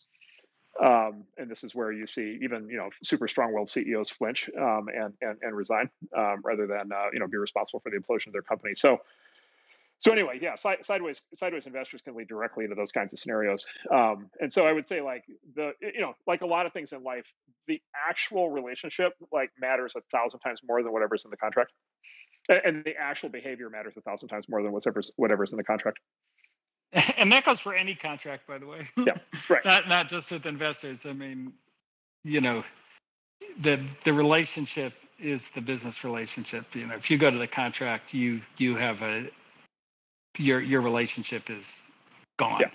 [0.84, 4.88] Um, and this is where you see even you know super strong-willed CEOs flinch um,
[4.94, 8.28] and, and and resign um, rather than uh, you know be responsible for the implosion
[8.28, 8.76] of their company.
[8.76, 9.00] So
[10.00, 13.66] so anyway, yeah, si- sideways sideways investors can lead directly into those kinds of scenarios.
[13.92, 15.24] Um, and so I would say like
[15.56, 17.32] the you know like a lot of things in life,
[17.68, 21.72] the actual relationship like matters a thousand times more than whatever's in the contract
[22.50, 26.00] and the actual behavior matters a thousand times more than whatever's whatever's in the contract.
[27.18, 28.80] And that goes for any contract, by the way.
[28.96, 29.16] Yeah,
[29.50, 29.66] right.
[29.66, 31.06] not not just with investors.
[31.06, 31.52] I mean,
[32.24, 32.64] you know,
[33.60, 36.74] the the relationship is the business relationship.
[36.74, 39.28] You know, if you go to the contract, you you have a
[40.38, 41.92] your your relationship is
[42.38, 42.62] gone.
[42.62, 42.70] Yeah.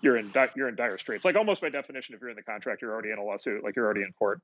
[0.00, 1.24] You're in you're in dire straits.
[1.24, 3.62] Like almost by definition, if you're in the contract, you're already in a lawsuit.
[3.62, 4.40] Like you're already in court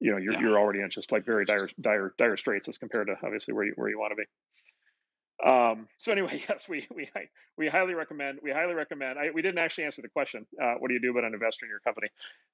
[0.00, 0.40] you know you're, yeah.
[0.40, 3.64] you're already in just like very dire dire dire straits as compared to obviously where
[3.64, 4.24] you where you want to be
[5.46, 7.08] um, so anyway yes we we
[7.56, 10.88] we highly recommend we highly recommend I, we didn't actually answer the question uh, what
[10.88, 12.08] do you do about an investor in your company?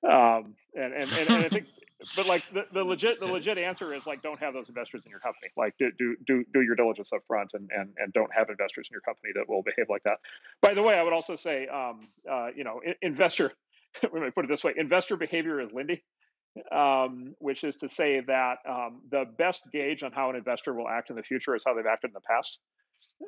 [0.04, 1.66] Um, and, and, and, and i think
[2.14, 5.10] but like the, the legit the legit answer is like don't have those investors in
[5.10, 5.48] your company.
[5.56, 8.88] Like do do do, do your diligence up front and, and and don't have investors
[8.90, 10.18] in your company that will behave like that.
[10.60, 13.52] By the way i would also say um, uh, you know investor
[14.02, 16.02] let me put it this way investor behavior is lindy
[16.72, 20.88] um, which is to say that um, the best gauge on how an investor will
[20.88, 22.58] act in the future is how they've acted in the past.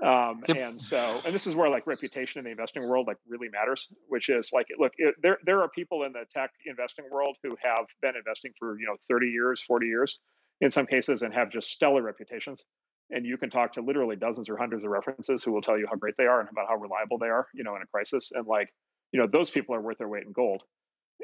[0.05, 0.57] Um, yep.
[0.59, 3.89] And so, and this is where like reputation in the investing world like really matters,
[4.09, 7.57] which is like, look, it, there there are people in the tech investing world who
[7.63, 10.19] have been investing for you know 30 years, 40 years,
[10.61, 12.65] in some cases, and have just stellar reputations.
[13.11, 15.87] And you can talk to literally dozens or hundreds of references who will tell you
[15.89, 18.31] how great they are and about how reliable they are, you know, in a crisis.
[18.35, 18.69] And like,
[19.13, 20.63] you know, those people are worth their weight in gold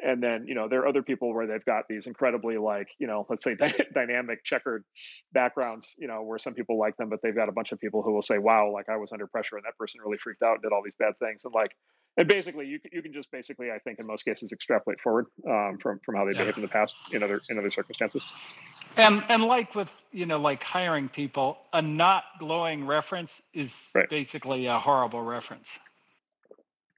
[0.02, 3.06] and then you know there are other people where they've got these incredibly like you
[3.06, 3.56] know let's say
[3.94, 4.84] dynamic checkered
[5.32, 8.02] backgrounds you know where some people like them but they've got a bunch of people
[8.02, 10.54] who will say wow like i was under pressure and that person really freaked out
[10.54, 11.44] and did all these bad things.
[11.44, 11.72] And like
[12.16, 15.78] and basically you, you can just basically i think in most cases extrapolate forward um,
[15.80, 18.54] from from how they behaved in the past in other in other circumstances.
[18.96, 24.08] And and like with you know like hiring people a not glowing reference is right.
[24.08, 25.80] basically a horrible reference.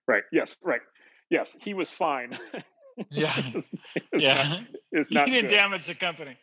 [0.07, 0.23] Right.
[0.31, 0.57] Yes.
[0.63, 0.83] Right.
[1.31, 1.57] Yes.
[1.61, 2.39] He was fine
[3.11, 3.33] Yeah.
[3.55, 3.71] it's,
[4.13, 4.49] yeah.
[4.49, 4.61] Not,
[4.93, 5.57] it's not he didn't good.
[5.57, 6.37] damage the company.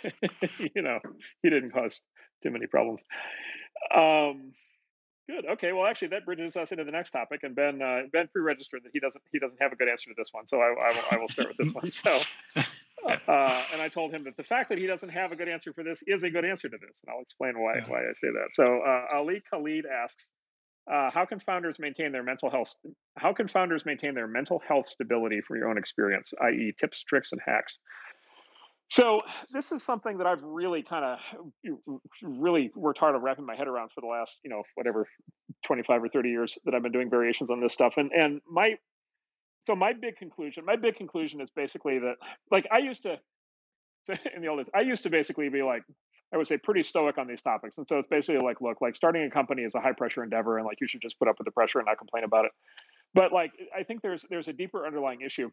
[0.74, 1.00] you know,
[1.42, 2.00] he didn't cause
[2.42, 3.02] too many problems.
[3.94, 4.52] Um,
[5.28, 5.44] good.
[5.52, 5.72] Okay.
[5.72, 7.40] Well, actually, that bridges us into the next topic.
[7.42, 10.14] And Ben, uh, Ben pre-registered that he doesn't he doesn't have a good answer to
[10.16, 11.90] this one, so I, I, will, I will start with this one.
[11.90, 12.10] So,
[13.06, 15.72] uh, and I told him that the fact that he doesn't have a good answer
[15.72, 17.88] for this is a good answer to this, and I'll explain why yeah.
[17.88, 18.48] why I say that.
[18.52, 20.30] So, uh, Ali Khalid asks,
[20.92, 22.74] uh, how can founders maintain their mental health
[23.16, 27.32] how can founders maintain their mental health stability from your own experience i.e tips tricks
[27.32, 27.78] and hacks?
[28.90, 29.20] So
[29.52, 31.18] this is something that i've really kind of
[32.22, 35.06] really worked hard on wrapping my head around for the last you know whatever
[35.64, 37.94] 25 or 30 years that i've been doing variations on this stuff.
[37.96, 38.76] And and my
[39.60, 42.14] so my big conclusion my big conclusion is basically that
[42.50, 43.18] like i used to
[44.34, 45.82] in the old days i used to basically be like
[46.32, 47.78] I would say pretty stoic on these topics.
[47.78, 50.58] And so it's basically like, look, like starting a company is a high pressure endeavor
[50.58, 52.52] and like you should just put up with the pressure and not complain about it.
[53.14, 55.50] But like I think there's there's a deeper underlying issue,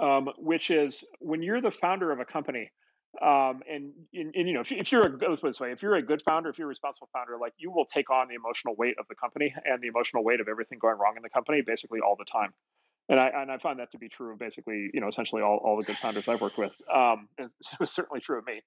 [0.00, 2.70] um, which is when you're the founder of a company,
[3.22, 5.94] um, and, and, and, you know if, if you're a put this way, if you're
[5.94, 8.74] a good founder, if you're a responsible founder, like you will take on the emotional
[8.76, 11.62] weight of the company and the emotional weight of everything going wrong in the company
[11.64, 12.52] basically all the time.
[13.08, 15.60] And I and I find that to be true of basically you know essentially all,
[15.62, 16.74] all the good founders I've worked with.
[16.92, 18.62] Um, it was certainly true of me.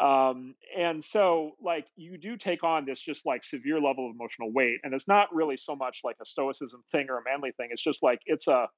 [0.00, 4.52] Um, and so, like, you do take on this just like severe level of emotional
[4.52, 7.68] weight, and it's not really so much like a stoicism thing or a manly thing.
[7.70, 8.68] It's just like it's a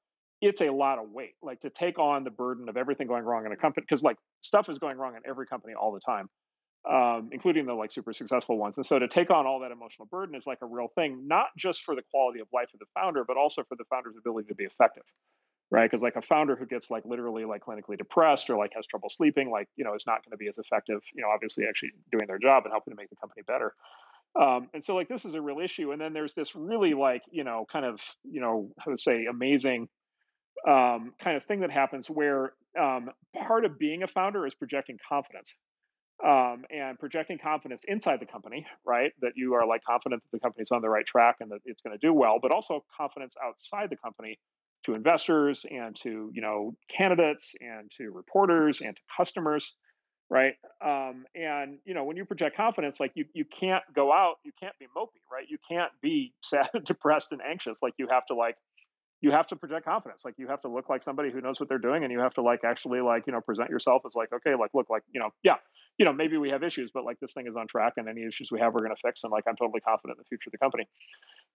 [0.41, 3.47] it's a lot of weight, like to take on the burden of everything going wrong
[3.47, 6.29] in a company because like stuff is going wrong in every company all the time,
[6.91, 8.77] um, including the like super successful ones.
[8.77, 11.47] And so to take on all that emotional burden is like a real thing, not
[11.57, 14.49] just for the quality of life of the founder, but also for the founder's ability
[14.49, 15.05] to be effective
[15.75, 18.87] right because like a founder who gets like literally like clinically depressed or like has
[18.87, 21.65] trouble sleeping like you know is not going to be as effective you know obviously
[21.69, 23.75] actually doing their job and helping to make the company better
[24.41, 27.23] um, and so like this is a real issue and then there's this really like
[27.31, 29.89] you know kind of you know how to say amazing
[30.69, 34.97] um, kind of thing that happens where um, part of being a founder is projecting
[35.09, 35.57] confidence
[36.25, 39.13] um, and projecting confidence inside the company, right?
[39.21, 41.83] That you are like confident that the company's on the right track and that it's
[41.83, 44.39] going to do well, but also confidence outside the company
[44.85, 49.75] to investors and to you know candidates and to reporters and to customers
[50.31, 50.55] right?
[50.85, 54.53] Um, and you know when you project confidence like you you can't go out you
[54.59, 55.47] can't be mopey right?
[55.49, 57.79] You can't be sad depressed and anxious.
[57.83, 58.57] Like you have to like
[59.21, 60.23] you have to project confidence.
[60.25, 62.35] Like you have to look like somebody who knows what they're doing and you have
[62.35, 65.21] to like actually like you know present yourself as like okay like look like you
[65.21, 65.57] know yeah
[65.99, 68.23] you know maybe we have issues but like this thing is on track and any
[68.27, 70.49] issues we have we're going to fix and like i'm totally confident in the future
[70.49, 70.87] of the company.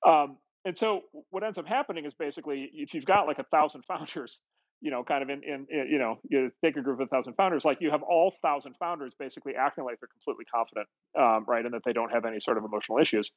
[0.08, 3.84] Um, and so what ends up happening is basically if you've got like a thousand
[3.88, 4.40] founders
[4.82, 7.10] you know kind of in, in, in, you know you take a group of a
[7.10, 10.88] thousand founders like you have all thousand founders basically acting like they're completely confident
[11.18, 13.32] um, right and that they don't have any sort of emotional issues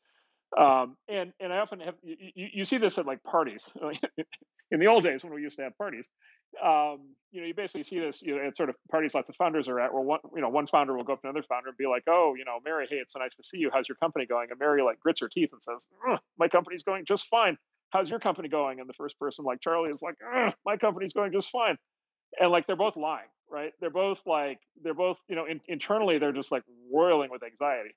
[0.58, 3.70] um, and and i often have you, you see this at like parties
[4.70, 6.08] in the old days when we used to have parties
[6.62, 9.36] um, you know, you basically see this you know, at sort of parties lots of
[9.36, 11.68] founders are at, where one, you know, one founder will go up to another founder
[11.70, 13.70] and be like, "Oh, you know, Mary, hey, it's so nice to see you.
[13.72, 15.86] How's your company going?" And Mary like grits her teeth and says,
[16.38, 17.56] "My company's going just fine.
[17.90, 20.16] How's your company going?" And the first person, like Charlie, is like,
[20.66, 21.78] "My company's going just fine."
[22.38, 23.72] And like they're both lying, right?
[23.80, 27.94] They're both like they're both, you know, in, internally they're just like roiling with anxiety,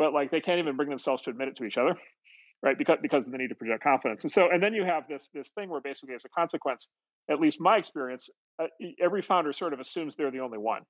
[0.00, 1.96] but like they can't even bring themselves to admit it to each other
[2.64, 5.04] right because because of the need to project confidence and so and then you have
[5.08, 6.88] this this thing where basically as a consequence
[7.30, 8.28] at least my experience,
[8.58, 8.66] uh,
[9.00, 10.82] every founder sort of assumes they're the only one,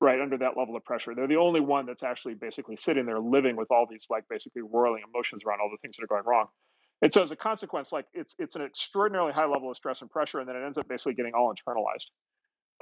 [0.00, 0.20] right?
[0.20, 3.56] Under that level of pressure, they're the only one that's actually basically sitting there living
[3.56, 6.46] with all these like basically roiling emotions around all the things that are going wrong.
[7.02, 10.10] And so as a consequence, like it's it's an extraordinarily high level of stress and
[10.10, 12.06] pressure, and then it ends up basically getting all internalized.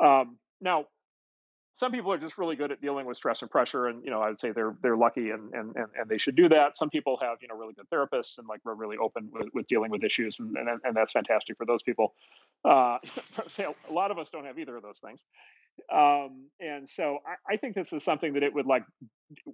[0.04, 0.86] Um, now,
[1.78, 4.20] some people are just really good at dealing with stress and pressure and you know
[4.20, 6.76] i would say they're they're lucky and and and, and they should do that.
[6.76, 9.68] Some people have you know really good therapists and like we're really open with, with
[9.68, 12.14] dealing with issues and, and and that's fantastic for those people.
[12.64, 12.98] Uh
[13.90, 15.22] a lot of us don't have either of those things.
[15.92, 18.84] Um and so I, I think this is something that it would like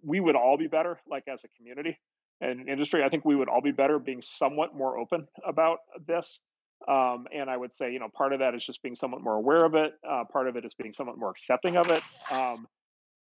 [0.03, 1.99] we would all be better like as a community
[2.41, 3.05] and industry.
[3.05, 6.41] I think we would all be better being somewhat more open about this
[6.89, 9.35] um, and I would say, you know, part of that is just being somewhat more
[9.35, 9.95] aware of it.
[10.09, 12.03] Uh, part of it is being somewhat more accepting of it.
[12.33, 12.67] Um,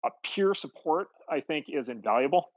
[0.04, 2.50] a peer support, I think, is invaluable.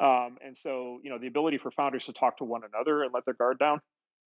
[0.00, 3.12] Um, and so, you know, the ability for founders to talk to one another and
[3.12, 3.80] let their guard down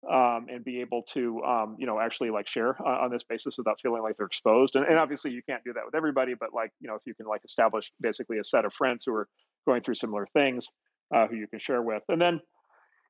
[0.09, 3.57] um, and be able to, um, you know, actually like share on, on, this basis
[3.57, 4.75] without feeling like they're exposed.
[4.75, 7.15] And, and obviously, you can't do that with everybody, but like, you know, if you
[7.15, 9.27] can like establish basically a set of friends who are
[9.65, 10.67] going through similar things
[11.13, 12.03] uh, who you can share with.
[12.09, 12.39] And then,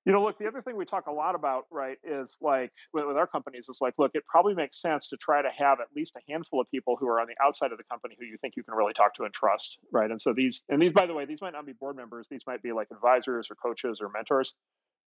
[0.05, 3.05] you know, look, the other thing we talk a lot about, right, is like with,
[3.07, 5.87] with, our companies is like, look, it probably makes sense to try to have at
[5.95, 8.37] least a handful of people who are on the outside of the company who you
[8.39, 10.11] think you can really talk to and trust, right?
[10.11, 12.27] And so these, and these, by the way, these might not be board members.
[12.29, 14.53] These might be like advisors or coaches or mentors,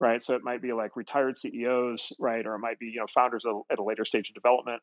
[0.01, 0.20] right?
[0.20, 2.44] So it might be like retired CEOs, right?
[2.44, 4.82] Or it might be, you know, founders at a later stage of development.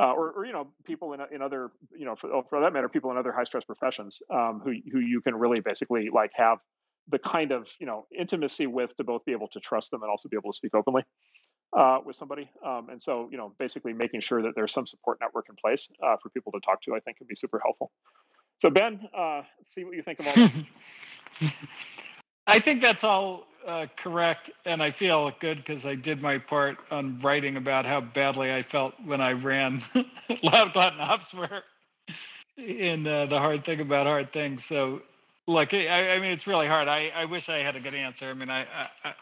[0.00, 2.88] Uh, or, or, you know people in, in other you know for, for that matter
[2.88, 6.56] people in other high stress professions um, who who you can really basically like have
[7.08, 10.10] the kind of you know intimacy with to both be able to trust them and
[10.10, 11.02] also be able to speak openly
[11.76, 12.50] uh, with somebody.
[12.64, 15.90] Um, and so you know basically making sure that there's some support network in place
[16.02, 17.90] uh, for people to talk to, I think, can be super helpful.
[18.58, 20.64] So Ben, uh, see what you think of all that.
[22.46, 26.78] I think that's all uh, correct, and I feel good because I did my part
[26.90, 29.78] on writing about how badly I felt when I ran
[30.28, 31.62] Loudcloud and Opsware
[32.56, 34.64] in uh, the hard thing about hard things.
[34.64, 35.02] So
[35.46, 36.88] Look, I, I mean, it's really hard.
[36.88, 38.26] I, I wish I had a good answer.
[38.26, 38.66] I mean, I,
[39.04, 39.14] I,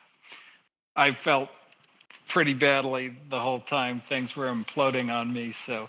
[0.95, 1.49] I felt
[2.29, 5.51] pretty badly the whole time things were imploding on me.
[5.53, 5.89] So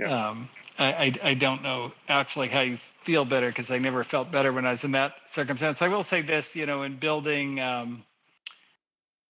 [0.00, 0.28] yeah.
[0.28, 0.48] um,
[0.78, 4.50] I, I, I, don't know actually how you feel better because I never felt better
[4.50, 5.82] when I was in that circumstance.
[5.82, 8.02] I will say this, you know, in building um,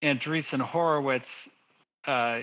[0.02, 1.54] Andreessen Horowitz,
[2.06, 2.40] uh,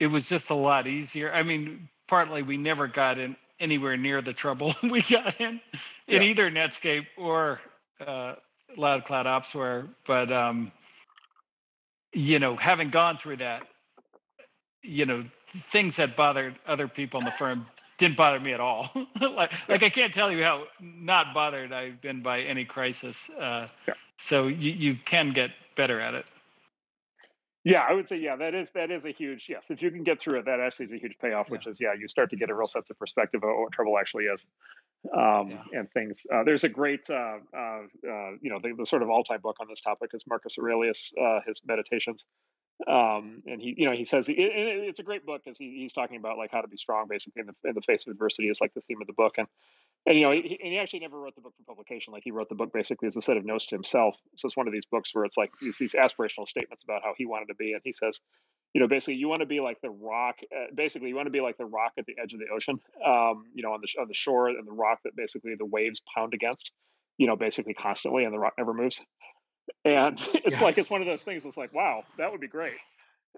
[0.00, 1.32] it was just a lot easier.
[1.32, 5.60] I mean, partly we never got in anywhere near the trouble we got in
[6.08, 6.22] in yeah.
[6.22, 7.60] either Netscape or
[8.04, 8.34] uh,
[8.76, 9.88] Loudcloud Opsware.
[10.04, 10.72] But um,
[12.12, 13.66] you know, having gone through that,
[14.82, 17.64] you know, things that bothered other people in the firm
[17.96, 18.90] didn't bother me at all.
[19.20, 23.30] like, like I can't tell you how not bothered I've been by any crisis.
[23.30, 23.94] Uh, yeah.
[24.16, 26.26] So you, you can get better at it.
[27.64, 29.70] Yeah, I would say yeah, that is that is a huge yes.
[29.70, 31.48] If you can get through it, that actually is a huge payoff.
[31.48, 33.96] Which is yeah, you start to get a real sense of perspective of what trouble
[33.98, 34.48] actually is,
[35.16, 35.62] um, yeah.
[35.72, 36.26] and things.
[36.32, 39.58] Uh, there's a great uh, uh, uh you know the, the, sort of all-time book
[39.60, 42.24] on this topic is Marcus Aurelius, uh, his Meditations,
[42.88, 45.92] um, and he you know he says it, it's a great book because he, he's
[45.92, 48.48] talking about like how to be strong basically in the in the face of adversity
[48.48, 49.46] is like the theme of the book and
[50.06, 52.12] and you know, he, and he actually never wrote the book for publication.
[52.12, 54.16] Like he wrote the book basically as a set of notes to himself.
[54.36, 57.14] So it's one of these books where it's like these, these aspirational statements about how
[57.16, 58.18] he wanted to be, and he says,
[58.74, 60.36] you know, basically you want to be like the rock.
[60.54, 62.80] Uh, basically, you want to be like the rock at the edge of the ocean.
[63.06, 66.00] Um, you know, on the on the shore, and the rock that basically the waves
[66.14, 66.70] pound against.
[67.18, 68.98] You know, basically constantly, and the rock never moves.
[69.84, 70.64] And it's yeah.
[70.64, 71.44] like it's one of those things.
[71.44, 72.74] It's like, wow, that would be great.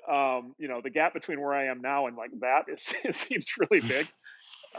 [0.08, 3.14] Um, you know, the gap between where I am now and like that is it
[3.14, 4.06] seems really big.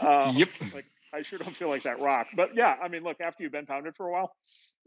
[0.00, 0.48] Um, yep.
[0.74, 0.84] Like
[1.16, 2.28] I sure don't feel like that rock.
[2.36, 4.32] But yeah, I mean, look, after you've been pounded for a while,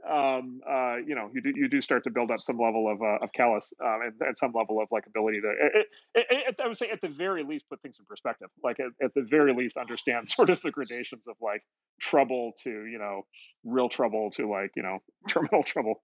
[0.08, 3.02] um, uh, you know, you do you do start to build up some level of
[3.02, 5.50] uh, of callous um, and, and, some level of like ability to.
[5.50, 8.48] It, it, it, I would say at the very least put things in perspective.
[8.64, 11.64] Like at, at, the very least understand sort of the gradations of like
[12.00, 13.24] trouble to you know
[13.66, 16.02] real trouble to like you know terminal trouble.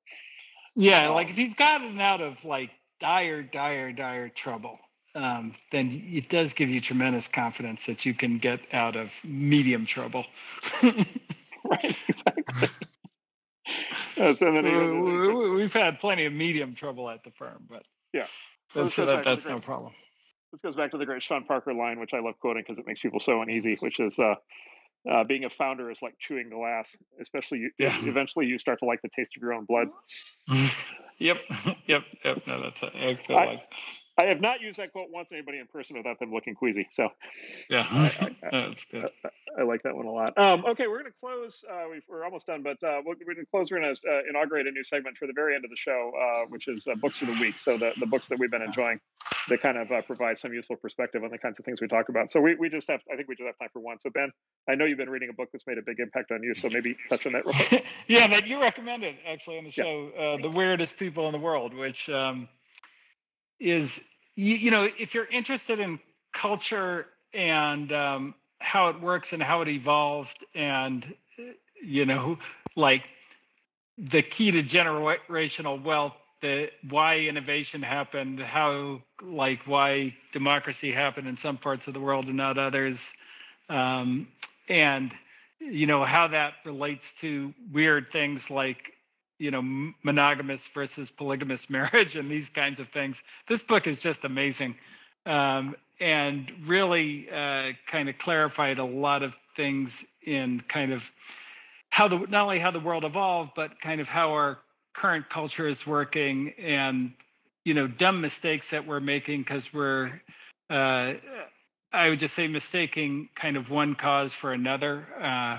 [0.75, 4.77] Yeah, um, like if you've gotten out of like dire, dire, dire trouble,
[5.15, 9.85] um, then it does give you tremendous confidence that you can get out of medium
[9.85, 10.25] trouble.
[10.83, 12.67] right, exactly.
[14.35, 14.51] so
[15.53, 18.25] we, have had plenty of medium trouble at the firm, but yeah,
[18.73, 19.93] that's, that, that's no problem.
[20.51, 22.85] This goes back to the great Sean Parker line, which I love quoting because it
[22.85, 24.35] makes people so uneasy, which is uh,
[25.09, 27.97] uh, being a founder is like chewing glass, especially you, yeah.
[28.03, 29.87] eventually you start to like the taste of your own blood.
[31.19, 31.41] yep,
[31.87, 32.47] yep, yep.
[32.47, 33.63] No, that's I feel I, like
[34.17, 36.87] I have not used that quote once anybody in person without them looking queasy.
[36.89, 37.09] So
[37.69, 39.09] yeah, I, I, that's good.
[39.57, 40.37] I, like that one a lot.
[40.37, 41.63] Um, okay, we're going to close.
[41.69, 43.71] Uh, we are almost done, but uh, we're going to close.
[43.71, 46.11] We're going to uh, inaugurate a new segment for the very end of the show,
[46.15, 47.55] uh, which is uh, books of the week.
[47.55, 48.99] So the, the books that we've been enjoying
[49.47, 52.09] that kind of uh, provide some useful perspective on the kinds of things we talk
[52.09, 52.31] about.
[52.31, 53.99] So we, we just have, I think we just have time for one.
[53.99, 54.31] So Ben,
[54.67, 56.53] I know you've been reading a book that's made a big impact on you.
[56.53, 57.85] So maybe touch on that real quick.
[58.07, 60.37] yeah, that you recommended actually on the show, yeah.
[60.41, 62.47] The Weirdest People in the World, which um,
[63.59, 64.03] is
[64.35, 65.99] you, you know, if you're interested in
[66.33, 71.15] culture and um, how it works and how it evolved, and
[71.81, 72.37] you know,
[72.75, 73.03] like
[73.97, 81.37] the key to generational wealth, the why innovation happened, how like why democracy happened in
[81.37, 83.13] some parts of the world and not others,
[83.69, 84.27] um,
[84.67, 85.13] and
[85.59, 88.94] you know how that relates to weird things like
[89.37, 93.23] you know monogamous versus polygamous marriage and these kinds of things.
[93.47, 94.75] This book is just amazing
[95.25, 101.09] um, and really uh, kind of clarified a lot of things in kind of
[101.89, 104.59] how the not only how the world evolved but kind of how our
[104.93, 107.13] current culture is working and
[107.63, 110.11] you know dumb mistakes that we're making because we're
[110.69, 111.13] uh,
[111.93, 115.57] i would just say mistaking kind of one cause for another uh,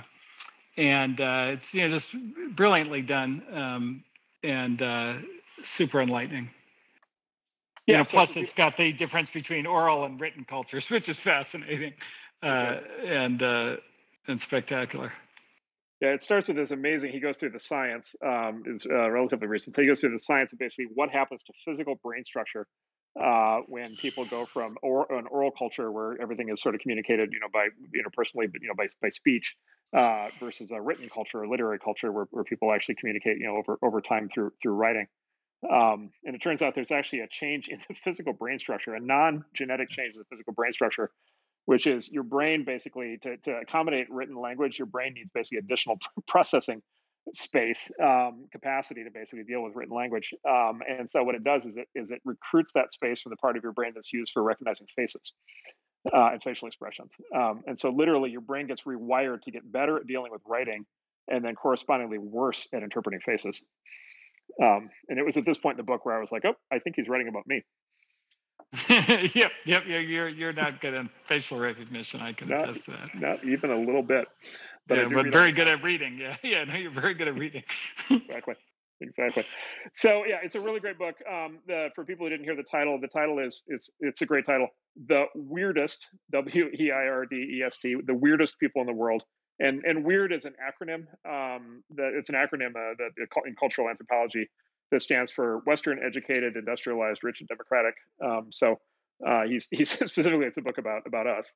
[0.76, 2.14] and uh, it's you know just
[2.54, 4.04] brilliantly done um,
[4.42, 5.14] and uh,
[5.62, 6.50] super enlightening.
[7.86, 7.94] Yeah.
[7.94, 11.94] You know, plus, it's got the difference between oral and written cultures, which is fascinating
[12.42, 13.76] uh, and uh,
[14.26, 15.12] and spectacular.
[16.00, 17.12] Yeah, it starts with this amazing.
[17.12, 18.14] He goes through the science.
[18.22, 19.76] Um, it's uh, relatively recent.
[19.76, 22.66] So he goes through the science of basically what happens to physical brain structure
[23.18, 27.30] uh, when people go from or, an oral culture where everything is sort of communicated,
[27.32, 29.56] you know, by you know personally, but you know, by by speech,
[29.92, 33.56] uh, versus a written culture or literary culture where, where people actually communicate, you know,
[33.56, 35.06] over over time through through writing.
[35.70, 39.00] Um, and it turns out there's actually a change in the physical brain structure, a
[39.00, 41.10] non-genetic change in the physical brain structure,
[41.64, 45.98] which is your brain basically to, to accommodate written language, your brain needs basically additional
[46.28, 46.82] processing
[47.32, 50.32] space um, capacity to basically deal with written language.
[50.48, 53.36] Um, and so what it does is it is it recruits that space from the
[53.36, 55.32] part of your brain that's used for recognizing faces
[56.12, 57.14] uh, and facial expressions.
[57.34, 60.86] Um, and so literally your brain gets rewired to get better at dealing with writing
[61.28, 63.64] and then correspondingly worse at interpreting faces.
[64.62, 66.54] Um, and it was at this point in the book where I was like, oh,
[66.70, 67.62] I think he's writing about me.
[68.88, 69.84] yep, yep.
[69.86, 72.20] You're you're not good at facial recognition.
[72.20, 73.14] I can not, attest to that.
[73.14, 74.26] Not even a little bit.
[74.88, 76.18] But, yeah, but very good at reading.
[76.18, 76.64] Yeah, yeah.
[76.64, 77.62] No, you're very good at reading.
[78.10, 78.54] exactly
[79.00, 79.44] exactly.
[79.92, 81.16] So yeah, it's a really great book.
[81.30, 84.26] Um, the, for people who didn't hear the title, the title is is it's a
[84.26, 84.68] great title.
[85.06, 88.94] The weirdest W E I R D E S T, the weirdest people in the
[88.94, 89.22] world.
[89.58, 91.06] And and weird is an acronym.
[91.28, 93.10] Um, it's an acronym uh, that
[93.46, 94.48] in cultural anthropology
[94.90, 97.94] that stands for Western educated, industrialized, rich, and democratic.
[98.22, 98.78] Um, so
[99.26, 101.54] uh, he's he's specifically it's a book about about us.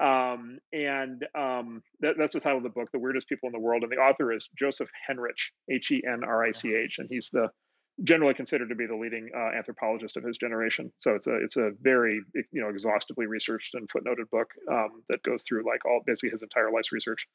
[0.00, 3.60] Um, and um, that, that's the title of the book, The Weirdest People in the
[3.60, 3.82] World.
[3.82, 6.98] And the author is Joseph Henrich, H E N R I C H.
[6.98, 7.50] And he's the
[8.02, 10.92] generally considered to be the leading uh, anthropologist of his generation.
[10.98, 15.22] So it's a it's a very you know exhaustively researched and footnoted book um, that
[15.22, 17.26] goes through like all basically his entire life's research.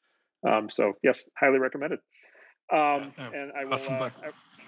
[0.46, 2.00] Um, so yes, highly recommended.
[2.70, 4.10] Um, and I will awesome uh,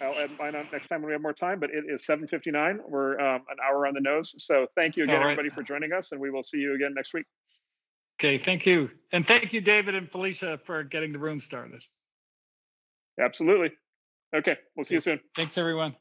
[0.00, 1.60] I, will add mine on next time when we have more time.
[1.60, 2.78] But it is 7:59.
[2.88, 4.34] We're um, an hour on the nose.
[4.38, 5.24] So thank you again, right.
[5.24, 7.26] everybody, for joining us, and we will see you again next week.
[8.20, 11.82] Okay, thank you, and thank you, David and Felicia, for getting the room started.
[13.18, 13.70] Absolutely.
[14.36, 15.20] Okay, we'll see you soon.
[15.34, 15.96] Thanks, everyone.